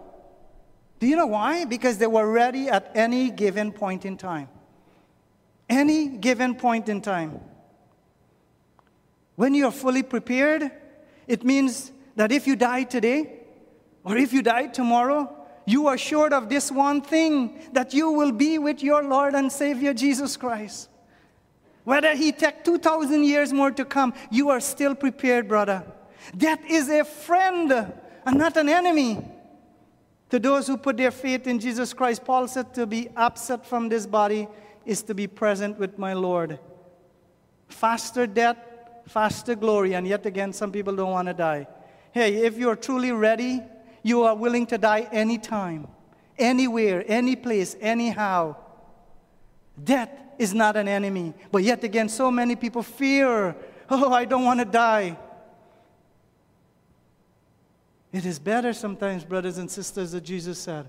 [1.01, 1.65] Do you know why?
[1.65, 4.49] Because they were ready at any given point in time.
[5.69, 7.41] Any given point in time.
[9.37, 10.71] When you're fully prepared,
[11.27, 13.41] it means that if you die today,
[14.05, 15.35] or if you die tomorrow,
[15.67, 19.51] you are sure of this one thing that you will be with your Lord and
[19.51, 20.89] Savior Jesus Christ.
[21.85, 25.85] Whether He take 2,000 years more to come, you are still prepared, brother.
[26.37, 27.73] Death is a friend
[28.27, 29.19] and not an enemy.
[30.35, 33.89] To those who put their faith in Jesus Christ, Paul said to be absent from
[33.89, 34.49] this body
[34.85, 36.59] is to be present with my Lord.
[37.69, 38.57] Faster death,
[39.07, 39.95] faster glory.
[39.95, 41.69] And yet again, some people don't want to die.
[42.11, 43.63] Hey, if you're truly ready,
[44.03, 45.87] you are willing to die anytime,
[46.37, 48.57] anywhere, any place, anyhow.
[49.85, 51.33] Death is not an enemy.
[51.53, 53.55] But yet again, so many people fear,
[53.89, 55.17] oh, I don't want to die.
[58.15, 60.89] It is better sometimes, brothers and sisters, that Jesus said.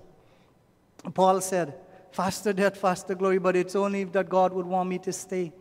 [1.12, 1.74] Paul said,
[2.12, 5.52] faster death, faster glory, but it's only that God would want me to stay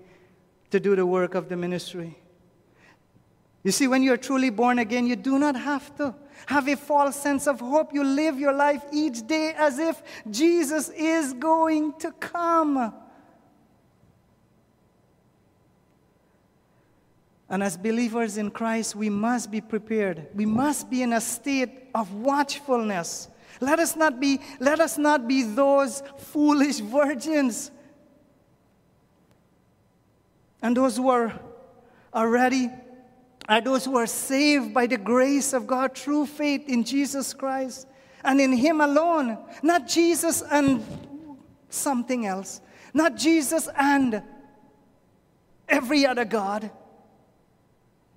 [0.69, 2.19] to do the work of the ministry.
[3.63, 6.13] You see, when you're truly born again, you do not have to
[6.45, 7.95] have a false sense of hope.
[7.95, 12.93] You live your life each day as if Jesus is going to come.
[17.49, 20.27] And as believers in Christ, we must be prepared.
[20.33, 23.29] We must be in a state of watchfulness.
[23.61, 27.71] Let us not be, let us not be those foolish virgins.
[30.61, 31.39] And those who are,
[32.13, 32.69] already
[33.47, 37.87] are those who are saved by the grace of God through faith in Jesus Christ
[38.23, 39.37] and in Him alone.
[39.61, 40.83] Not Jesus and
[41.69, 42.59] something else,
[42.93, 44.23] not Jesus and
[45.69, 46.71] every other God.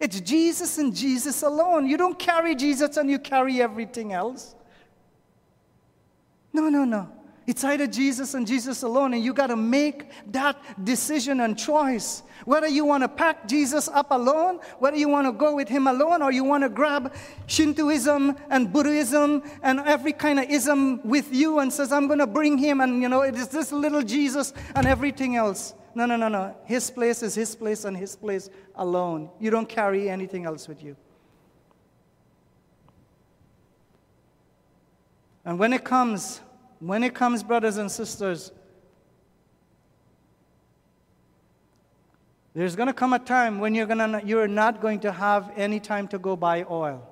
[0.00, 1.86] It's Jesus and Jesus alone.
[1.86, 4.54] You don't carry Jesus and you carry everything else.
[6.52, 7.08] No, no, no.
[7.48, 12.22] It's either Jesus and Jesus alone, and you got to make that decision and choice.
[12.44, 15.86] Whether you want to pack Jesus up alone, whether you want to go with him
[15.86, 17.14] alone, or you want to grab
[17.46, 22.26] Shintoism and Buddhism and every kind of ism with you and says, I'm going to
[22.26, 25.72] bring him, and you know, it is this little Jesus and everything else.
[25.98, 26.54] No, no, no, no.
[26.64, 29.30] His place is his place and his place alone.
[29.40, 30.94] You don't carry anything else with you.
[35.44, 36.40] And when it comes,
[36.78, 38.52] when it comes, brothers and sisters,
[42.54, 45.80] there's going to come a time when you're, gonna, you're not going to have any
[45.80, 47.04] time to go buy oil.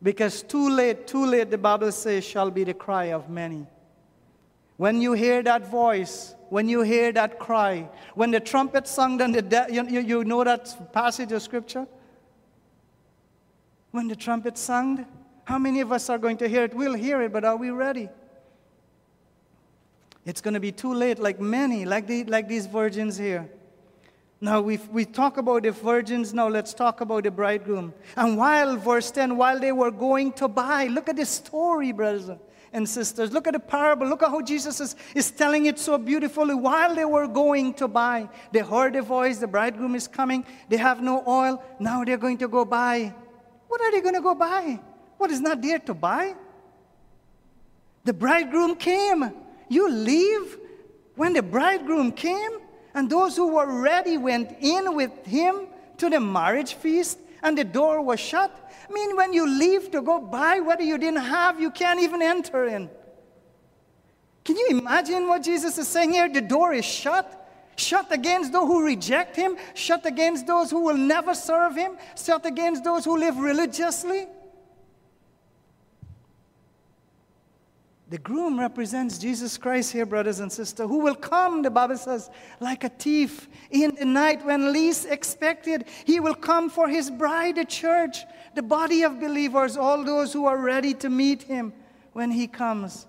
[0.00, 3.66] Because too late, too late, the Bible says, shall be the cry of many.
[4.76, 9.32] When you hear that voice, when you hear that cry, when the trumpet sung, then
[9.32, 11.86] the de- you, you, you know that passage of scripture?
[13.90, 15.06] When the trumpet sung,
[15.44, 16.74] how many of us are going to hear it?
[16.74, 18.08] We'll hear it, but are we ready?
[20.24, 23.48] It's going to be too late, like many, like, the, like these virgins here.
[24.40, 27.94] Now, we we talk about the virgins, now let's talk about the bridegroom.
[28.16, 32.28] And while, verse 10, while they were going to buy, look at this story, brothers
[32.72, 33.32] and sisters.
[33.32, 34.06] Look at the parable.
[34.06, 36.54] Look at how Jesus is, is telling it so beautifully.
[36.54, 40.78] While they were going to buy, they heard a voice, the bridegroom is coming, they
[40.78, 43.14] have no oil, now they're going to go buy.
[43.68, 44.80] What are they going to go buy?
[45.18, 46.34] What is not there to buy?
[48.04, 49.30] The bridegroom came.
[49.68, 50.58] You leave
[51.14, 52.50] when the bridegroom came,
[52.94, 55.66] and those who were ready went in with him
[55.98, 58.50] to the marriage feast, and the door was shut.
[58.92, 62.20] I mean, when you leave to go buy what you didn't have, you can't even
[62.20, 62.90] enter in.
[64.44, 66.28] Can you imagine what Jesus is saying here?
[66.28, 67.38] The door is shut.
[67.76, 72.44] Shut against those who reject him, shut against those who will never serve him, shut
[72.44, 74.26] against those who live religiously.
[78.12, 82.28] The groom represents Jesus Christ here, brothers and sisters, who will come, the Bible says,
[82.60, 85.86] like a thief in the night when least expected.
[86.04, 88.18] He will come for his bride, the church,
[88.54, 91.72] the body of believers, all those who are ready to meet him
[92.12, 93.06] when he comes.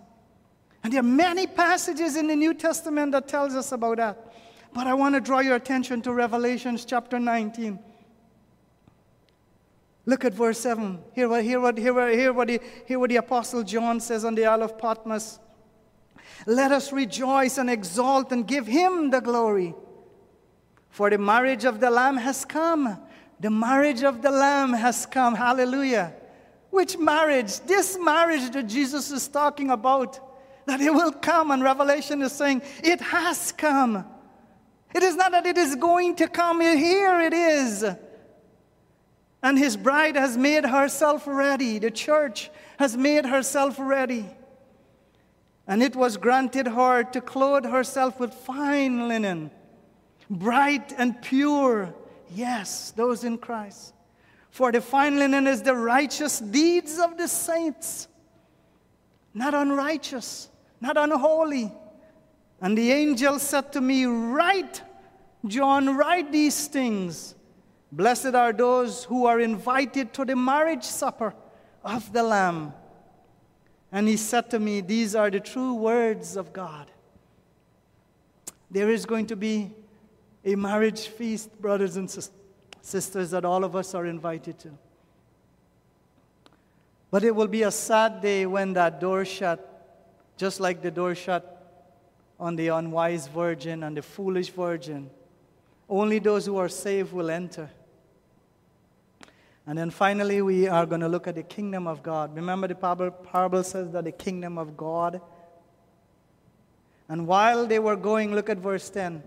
[0.85, 4.33] And there are many passages in the New Testament that tells us about that.
[4.73, 7.77] But I want to draw your attention to Revelations chapter 19.
[10.05, 10.99] Look at verse 7.
[11.13, 14.25] Hear what, hear what, hear what, hear what, the, hear what the Apostle John says
[14.25, 15.39] on the Isle of Patmos.
[16.45, 19.73] Let us rejoice and exalt and give him the glory.
[20.89, 22.99] For the marriage of the Lamb has come.
[23.39, 25.35] The marriage of the Lamb has come.
[25.35, 26.13] Hallelujah.
[26.69, 27.59] Which marriage?
[27.61, 30.19] This marriage that Jesus is talking about,
[30.65, 31.51] that it will come.
[31.51, 34.05] And Revelation is saying, it has come.
[34.93, 37.85] It is not that it is going to come, here it is.
[39.43, 41.77] And his bride has made herself ready.
[41.77, 44.25] The church has made herself ready.
[45.67, 49.51] And it was granted her to clothe herself with fine linen,
[50.29, 51.93] bright and pure.
[52.33, 53.93] Yes, those in Christ.
[54.49, 58.07] For the fine linen is the righteous deeds of the saints,
[59.33, 61.71] not unrighteous, not unholy.
[62.61, 64.81] And the angel said to me, Write,
[65.45, 67.35] John, write these things
[67.95, 71.35] Blessed are those who are invited to the marriage supper
[71.83, 72.73] of the Lamb.
[73.91, 76.89] And he said to me, These are the true words of God.
[78.71, 79.69] There is going to be
[80.43, 82.09] a marriage feast, brothers and
[82.81, 84.71] sisters, that all of us are invited to.
[87.11, 91.13] But it will be a sad day when that door shut, just like the door
[91.13, 91.85] shut
[92.39, 95.11] on the unwise virgin and the foolish virgin.
[95.87, 97.69] Only those who are saved will enter.
[99.65, 102.35] And then finally, we are going to look at the kingdom of God.
[102.35, 105.21] Remember, the parable says that the kingdom of God.
[107.07, 109.23] And while they were going, look at verse 10.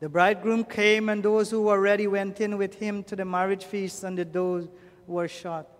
[0.00, 3.64] The bridegroom came, and those who were ready went in with him to the marriage
[3.64, 4.66] feast, and the doors
[5.06, 5.70] were shut.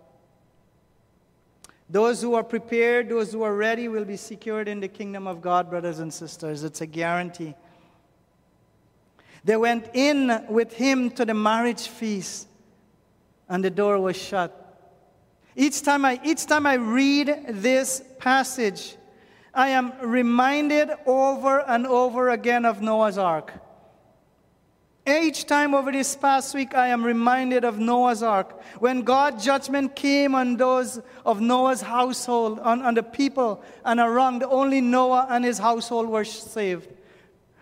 [1.89, 5.41] Those who are prepared, those who are ready, will be secured in the kingdom of
[5.41, 6.63] God, brothers and sisters.
[6.63, 7.55] It's a guarantee.
[9.47, 12.49] They went in with him to the marriage feast,
[13.47, 14.51] and the door was shut.
[15.55, 18.97] Each time I, each time I read this passage,
[19.53, 23.53] I am reminded over and over again of Noah's Ark.
[25.07, 28.61] Each time over this past week, I am reminded of Noah's Ark.
[28.79, 34.43] When God's judgment came on those of Noah's household, on, on the people and around,
[34.43, 36.96] only Noah and his household were saved.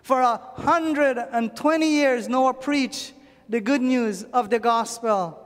[0.06, 3.14] For a hundred and twenty years, Noah preached
[3.50, 5.42] the good news of the gospel.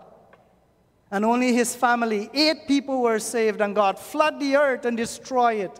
[1.10, 5.64] And only his family, eight people were saved, and God flood the earth and destroy
[5.64, 5.80] it.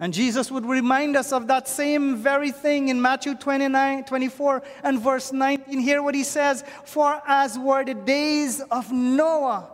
[0.00, 4.98] And Jesus would remind us of that same very thing in Matthew 29, 24 and
[5.02, 5.80] verse 19.
[5.80, 9.68] Hear what he says For as were the days of Noah,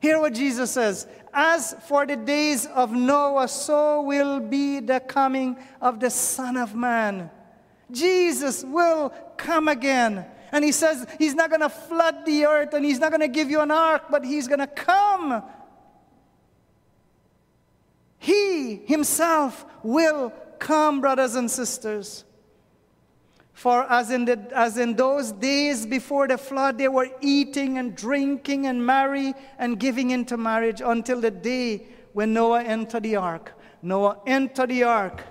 [0.00, 5.56] hear what Jesus says As for the days of Noah, so will be the coming
[5.80, 7.30] of the Son of Man.
[7.90, 10.26] Jesus will come again.
[10.52, 13.28] And he says he's not going to flood the earth and he's not going to
[13.28, 15.42] give you an ark, but he's going to come
[18.26, 22.24] he himself will come, brothers and sisters.
[23.56, 27.96] For as in, the, as in those days before the flood, they were eating and
[27.96, 33.54] drinking and marry and giving into marriage until the day when Noah entered the ark.
[33.80, 35.22] Noah entered the ark,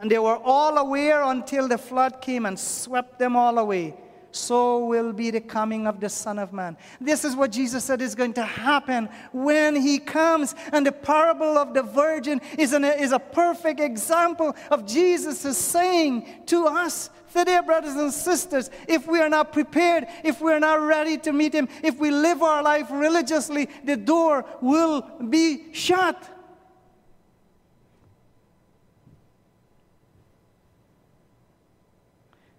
[0.00, 3.94] and they were all aware until the flood came and swept them all away
[4.34, 6.76] so will be the coming of the Son of Man.
[7.00, 10.54] This is what Jesus said is going to happen when he comes.
[10.72, 16.26] And the parable of the virgin is, an, is a perfect example of Jesus' saying
[16.46, 20.80] to us today, brothers and sisters, if we are not prepared, if we are not
[20.80, 26.30] ready to meet him, if we live our life religiously, the door will be shut.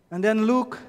[0.10, 0.80] And then Luke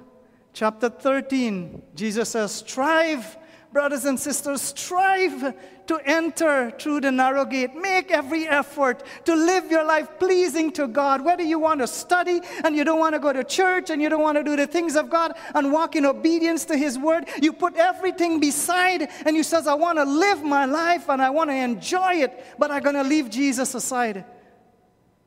[0.56, 3.36] chapter 13, Jesus says, Strive,
[3.74, 5.54] brothers and sisters, strive
[5.86, 7.74] to enter through the narrow gate.
[7.74, 11.22] Make every effort to live your life pleasing to God.
[11.22, 14.08] Whether you want to study and you don't want to go to church and you
[14.08, 17.28] don't want to do the things of God and walk in obedience to His word,
[17.42, 21.28] you put everything beside and you says, I want to live my life and I
[21.28, 24.24] want to enjoy it, but I'm going to leave Jesus aside.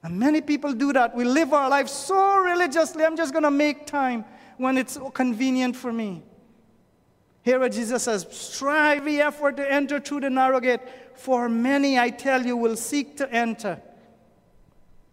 [0.01, 1.15] And many people do that.
[1.15, 4.25] We live our life so religiously, I'm just going to make time
[4.60, 6.22] when it's convenient for me.
[7.43, 10.82] Here Jesus says, strive the effort to enter through the narrow gate,
[11.16, 13.82] for many, I tell you, will seek to enter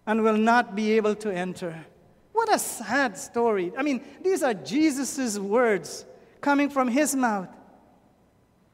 [0.04, 1.86] and will not be able to enter.
[2.32, 3.72] What a sad story.
[3.78, 6.04] I mean, these are Jesus' words
[6.40, 7.48] coming from his mouth.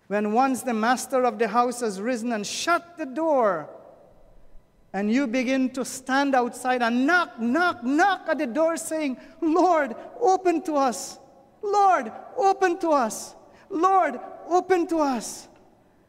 [0.08, 3.68] When once the master of the house has risen and shut the door,
[4.92, 9.94] and you begin to stand outside and knock, knock, knock at the door saying, Lord,
[10.20, 11.18] open to us.
[11.62, 13.34] Lord, open to us.
[13.70, 15.48] Lord, open to us.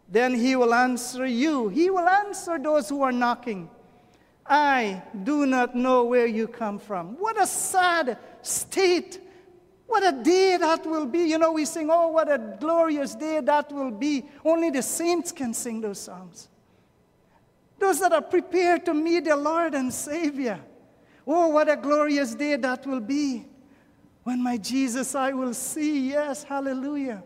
[0.10, 1.70] Then he will answer you.
[1.70, 3.70] He will answer those who are knocking.
[4.46, 7.18] I do not know where you come from.
[7.20, 9.22] What a sad state.
[9.88, 11.20] What a day that will be.
[11.20, 14.26] You know, we sing, Oh, what a glorious day that will be.
[14.44, 16.50] Only the saints can sing those songs.
[17.84, 20.58] Those that are prepared to meet the Lord and Savior.
[21.28, 23.46] Oh, what a glorious day that will be
[24.24, 26.12] when my Jesus I will see.
[26.12, 27.22] Yes, hallelujah.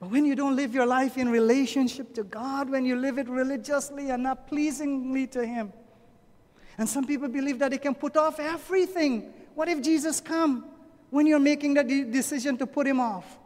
[0.00, 3.28] But when you don't live your life in relationship to God, when you live it
[3.28, 5.74] religiously and not pleasingly to Him,
[6.78, 9.30] and some people believe that they can put off everything.
[9.54, 10.64] What if Jesus come
[11.10, 13.38] when you're making the decision to put Him off?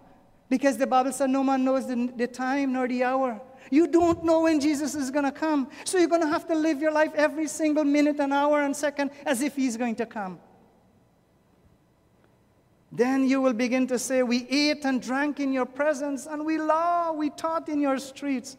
[0.48, 3.42] Because the Bible says no man knows the, the time nor the hour.
[3.70, 5.68] You don't know when Jesus is going to come.
[5.84, 8.74] So you're going to have to live your life every single minute and hour and
[8.74, 10.40] second as if He's going to come.
[12.90, 16.58] Then you will begin to say, We ate and drank in your presence, and we
[16.58, 18.56] law, we taught in your streets.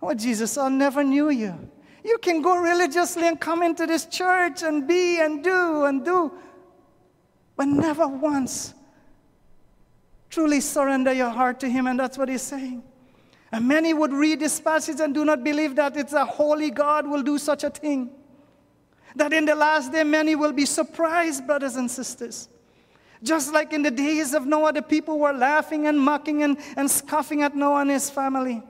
[0.00, 1.68] Oh, Jesus, I never knew you.
[2.04, 6.32] You can go religiously and come into this church and be and do and do,
[7.56, 8.74] but never once
[10.30, 11.88] truly surrender your heart to Him.
[11.88, 12.84] And that's what He's saying.
[13.50, 17.08] And many would read this passage and do not believe that it's a holy God
[17.08, 18.10] will do such a thing.
[19.16, 22.48] That in the last day, many will be surprised, brothers and sisters.
[23.22, 26.90] Just like in the days of Noah, the people were laughing and mocking and, and
[26.90, 28.62] scoffing at Noah and his family.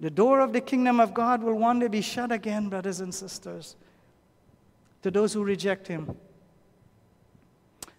[0.00, 3.12] The door of the kingdom of God will one day be shut again, brothers and
[3.12, 3.74] sisters,
[5.02, 6.16] to those who reject him.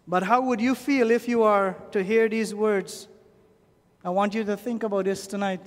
[0.07, 3.08] But how would you feel if you are to hear these words?
[4.03, 5.61] I want you to think about this tonight.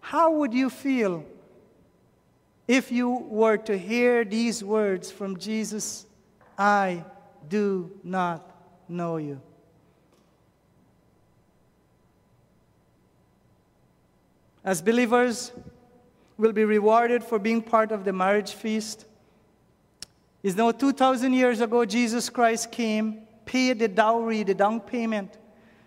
[0.00, 1.24] How would you feel
[2.70, 6.06] if you were to hear these words from Jesus,
[6.56, 7.04] I
[7.48, 8.48] do not
[8.88, 9.40] know you.
[14.62, 15.50] As believers,
[16.38, 19.04] we'll be rewarded for being part of the marriage feast.
[20.44, 25.38] Is now 2,000 years ago, Jesus Christ came, paid the dowry, the down payment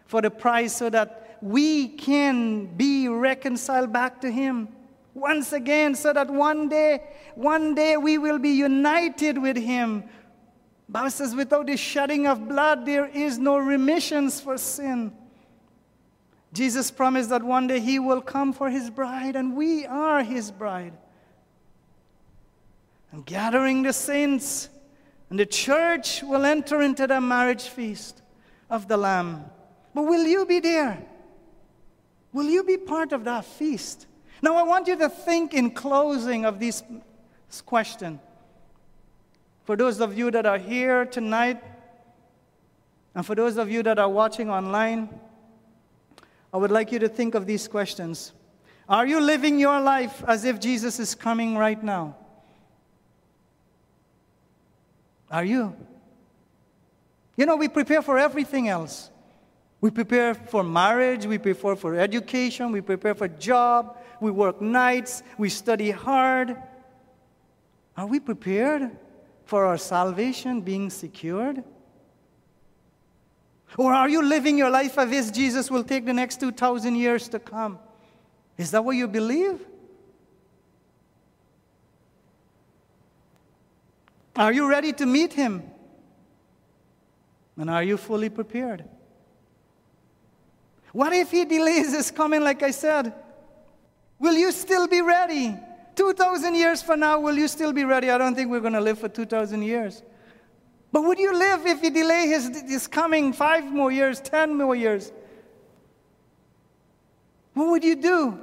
[0.05, 4.69] for the price so that we can be reconciled back to Him
[5.13, 7.03] once again, so that one day,
[7.35, 10.05] one day we will be united with Him.
[10.87, 15.11] Bible says, without the shedding of blood, there is no remissions for sin.
[16.53, 20.49] Jesus promised that one day He will come for His bride, and we are His
[20.49, 20.93] bride
[23.11, 24.69] and gathering the saints,
[25.29, 28.21] and the church will enter into the marriage feast
[28.69, 29.43] of the Lamb.
[29.93, 31.05] But will you be there?
[32.33, 34.07] Will you be part of that feast?
[34.41, 36.83] Now, I want you to think in closing of this
[37.65, 38.19] question.
[39.63, 41.63] For those of you that are here tonight,
[43.15, 45.07] and for those of you that are watching online,
[46.51, 48.33] I would like you to think of these questions.
[48.89, 52.17] Are you living your life as if Jesus is coming right now?
[55.31, 55.75] Are you?
[57.37, 59.09] You know, we prepare for everything else.
[59.83, 65.23] We prepare for marriage, we prepare for education, we prepare for job, we work nights,
[65.37, 66.55] we study hard.
[67.97, 68.91] Are we prepared
[69.43, 71.65] for our salvation being secured?
[73.77, 77.27] Or are you living your life as if Jesus will take the next 2,000 years
[77.27, 77.77] to come?
[78.57, 79.59] Is that what you believe?
[84.37, 85.61] Are you ready to meet him?
[87.57, 88.85] And are you fully prepared?
[90.93, 93.13] What if he delays his coming, like I said?
[94.19, 95.57] Will you still be ready?
[95.95, 98.09] 2,000 years from now, will you still be ready?
[98.09, 100.03] I don't think we're going to live for 2,000 years.
[100.91, 104.75] But would you live if he delay his, his coming five more years, 10 more
[104.75, 105.11] years?
[107.55, 108.39] What would you do?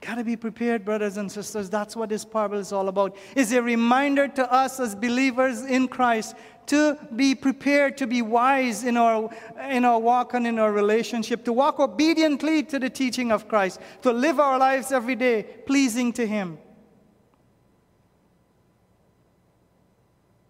[0.00, 1.70] Got to be prepared, brothers and sisters.
[1.70, 3.16] That's what this parable is all about.
[3.36, 6.34] Is a reminder to us as believers in Christ
[6.66, 9.30] to be prepared, to be wise in our,
[9.68, 13.80] in our walk and in our relationship, to walk obediently to the teaching of Christ,
[14.02, 16.58] to live our lives every day pleasing to Him.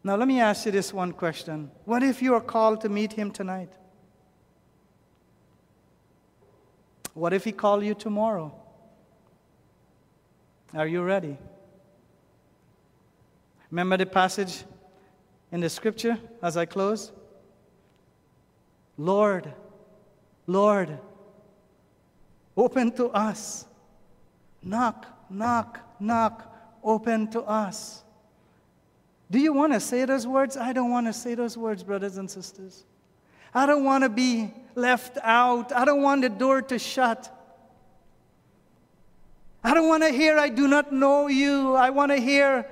[0.04, 3.12] Now, let me ask you this one question What if you are called to meet
[3.12, 3.72] Him tonight?
[7.14, 8.54] What if He called you tomorrow?
[10.74, 11.36] Are you ready?
[13.70, 14.64] Remember the passage
[15.53, 17.12] in the scripture as I close?
[18.98, 19.53] Lord,
[20.46, 20.98] Lord,
[22.57, 23.66] open to us.
[24.62, 28.03] Knock, knock, knock, open to us.
[29.30, 30.57] Do you want to say those words?
[30.57, 32.84] I don't want to say those words, brothers and sisters.
[33.55, 35.72] I don't want to be left out.
[35.72, 37.30] I don't want the door to shut.
[39.64, 41.74] I don't want to hear, I do not know you.
[41.74, 42.66] I want to hear,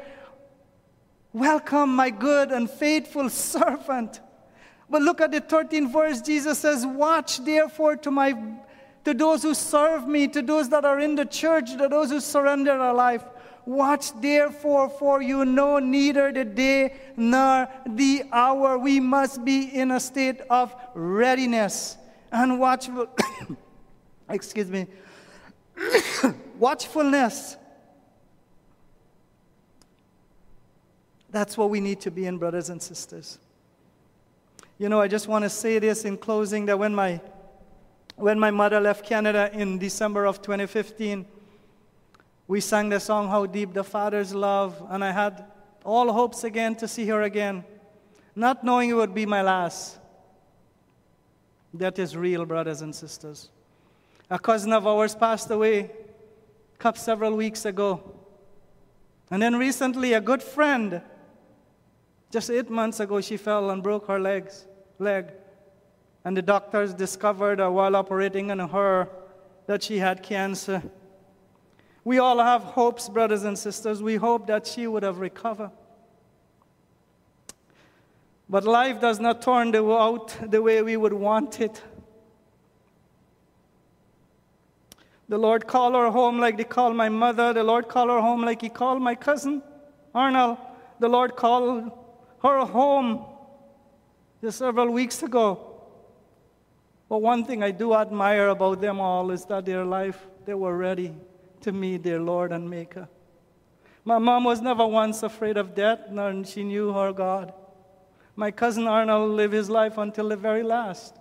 [1.33, 4.20] Welcome, my good and faithful servant.
[4.89, 6.20] But look at the 13th verse.
[6.20, 8.35] Jesus says, Watch therefore to, my,
[9.05, 12.18] to those who serve me, to those that are in the church, to those who
[12.20, 13.22] surrender their life.
[13.64, 18.76] Watch therefore, for you know neither the day nor the hour.
[18.78, 21.97] We must be in a state of readiness
[22.33, 23.09] and watchful.
[24.28, 24.87] excuse me
[26.59, 27.57] watchfulness.
[31.31, 33.39] That's what we need to be in, brothers and sisters.
[34.78, 37.20] You know, I just want to say this in closing that when my,
[38.16, 41.26] when my mother left Canada in December of 2015,
[42.49, 45.45] we sang the song, How Deep the Father's Love, and I had
[45.85, 47.64] all hopes again to see her again,
[48.35, 49.99] not knowing it would be my last.
[51.74, 53.51] That is real, brothers and sisters.
[54.28, 58.16] A cousin of ours passed away a couple several weeks ago.
[59.31, 61.03] And then recently, a good friend,
[62.31, 64.66] just eight months ago, she fell and broke her legs,
[64.99, 65.26] leg.
[66.24, 69.09] And the doctors discovered uh, while operating on her
[69.66, 70.83] that she had cancer.
[72.05, 74.03] We all have hopes, brothers and sisters.
[74.03, 75.70] We hope that she would have recovered.
[78.49, 81.83] But life does not turn out the way we would want it.
[85.28, 87.53] The Lord called her home like He called my mother.
[87.53, 89.62] The Lord called her home like He called my cousin,
[90.14, 90.59] Arnold.
[90.99, 91.93] The Lord called
[92.43, 93.24] her home
[94.43, 95.66] just several weeks ago.
[97.09, 100.76] But one thing I do admire about them all is that their life, they were
[100.76, 101.14] ready
[101.62, 103.09] to meet their Lord and Maker.
[104.05, 107.53] My mom was never once afraid of death, nor she knew her God.
[108.36, 111.16] My cousin Arnold lived his life until the very last.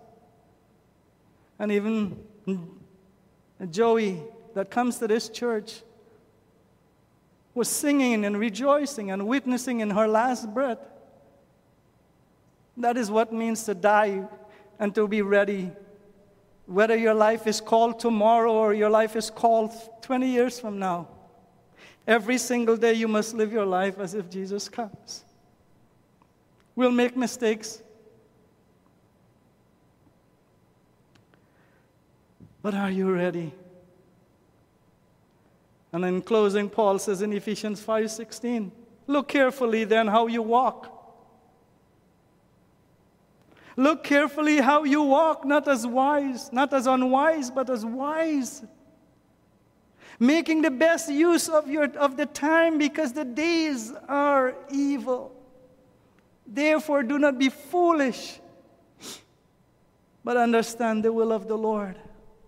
[1.57, 2.23] And even
[3.69, 5.81] Joey, that comes to this church,
[7.53, 10.79] was singing and rejoicing and witnessing in her last breath.
[12.79, 14.25] That is what means to die
[14.79, 15.71] and to be ready.
[16.65, 21.09] Whether your life is called tomorrow or your life is called 20 years from now,
[22.07, 25.25] every single day you must live your life as if Jesus comes.
[26.73, 27.81] We'll make mistakes.
[32.61, 33.51] But are you ready?
[35.91, 38.71] And in closing, Paul says in Ephesians 5:16,
[39.07, 40.98] look carefully then how you walk.
[43.79, 48.61] Look carefully how you walk, not as wise, not as unwise, but as wise.
[50.19, 55.33] Making the best use of, your, of the time because the days are evil.
[56.45, 58.41] Therefore, do not be foolish,
[60.25, 61.95] but understand the will of the Lord.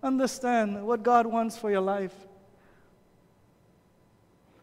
[0.02, 2.14] Understand what God wants for your life.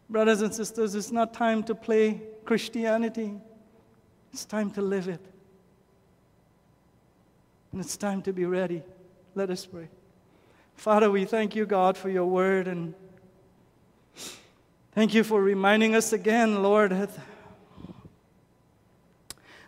[0.08, 3.34] Brothers and sisters, it's not time to play Christianity,
[4.32, 5.26] it's time to live it.
[7.72, 8.82] And it's time to be ready.
[9.36, 9.90] Let us pray.
[10.76, 12.96] Father, we thank you, God, for your word and
[14.94, 17.12] thank you for reminding us again, Lord, that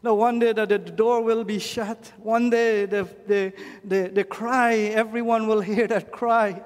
[0.04, 2.12] no, one day that the door will be shut.
[2.18, 6.64] One day the, the, the, the cry, everyone will hear that cry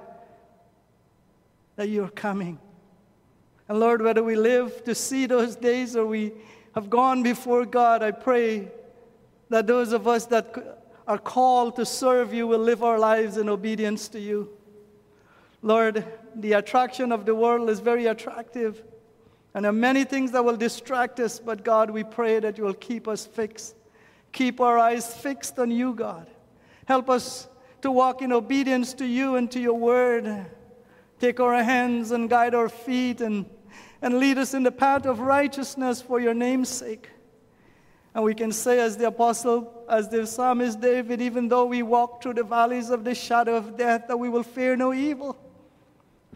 [1.75, 2.59] that you're coming.
[3.67, 6.31] And Lord, whether we live to see those days or we
[6.75, 8.71] have gone before God, I pray
[9.49, 10.74] that those of us that
[11.07, 14.49] are called to serve you will live our lives in obedience to you.
[15.61, 18.83] Lord, the attraction of the world is very attractive.
[19.53, 22.63] And there are many things that will distract us, but God, we pray that you
[22.63, 23.75] will keep us fixed.
[24.31, 26.27] Keep our eyes fixed on you, God.
[26.85, 27.47] Help us
[27.81, 30.45] to walk in obedience to you and to your word.
[31.19, 33.45] Take our hands and guide our feet and
[34.01, 37.09] and lead us in the path of righteousness for your name's sake.
[38.15, 42.23] And we can say, as the apostle, as the psalmist David, even though we walk
[42.23, 45.37] through the valleys of the shadow of death, that we will fear no evil.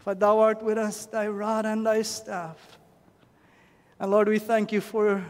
[0.00, 2.78] For thou art with us, thy rod and thy staff.
[3.98, 5.24] And Lord, we thank you for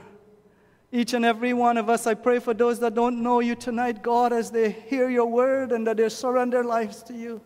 [0.90, 2.08] each and every one of us.
[2.08, 5.70] I pray for those that don't know you tonight, God, as they hear your word
[5.70, 7.40] and that they surrender lives to you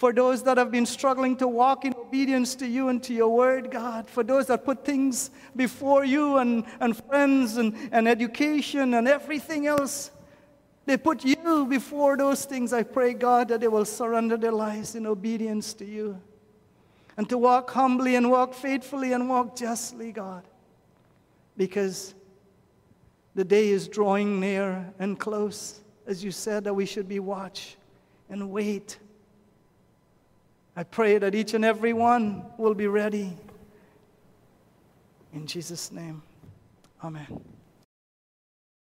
[0.00, 3.28] for those that have been struggling to walk in obedience to you and to your
[3.28, 8.94] word, God, for those that put things before you and, and friends and, and education
[8.94, 10.10] and everything else.
[10.86, 12.72] They put you before those things.
[12.72, 16.18] I pray, God, that they will surrender their lives in obedience to you
[17.18, 20.44] and to walk humbly and walk faithfully and walk justly, God,
[21.58, 22.14] because
[23.34, 27.76] the day is drawing near and close, as you said, that we should be watch
[28.30, 28.98] and wait
[30.76, 33.36] I pray that each and every one will be ready.
[35.32, 36.22] In Jesus' name,
[37.02, 37.49] amen.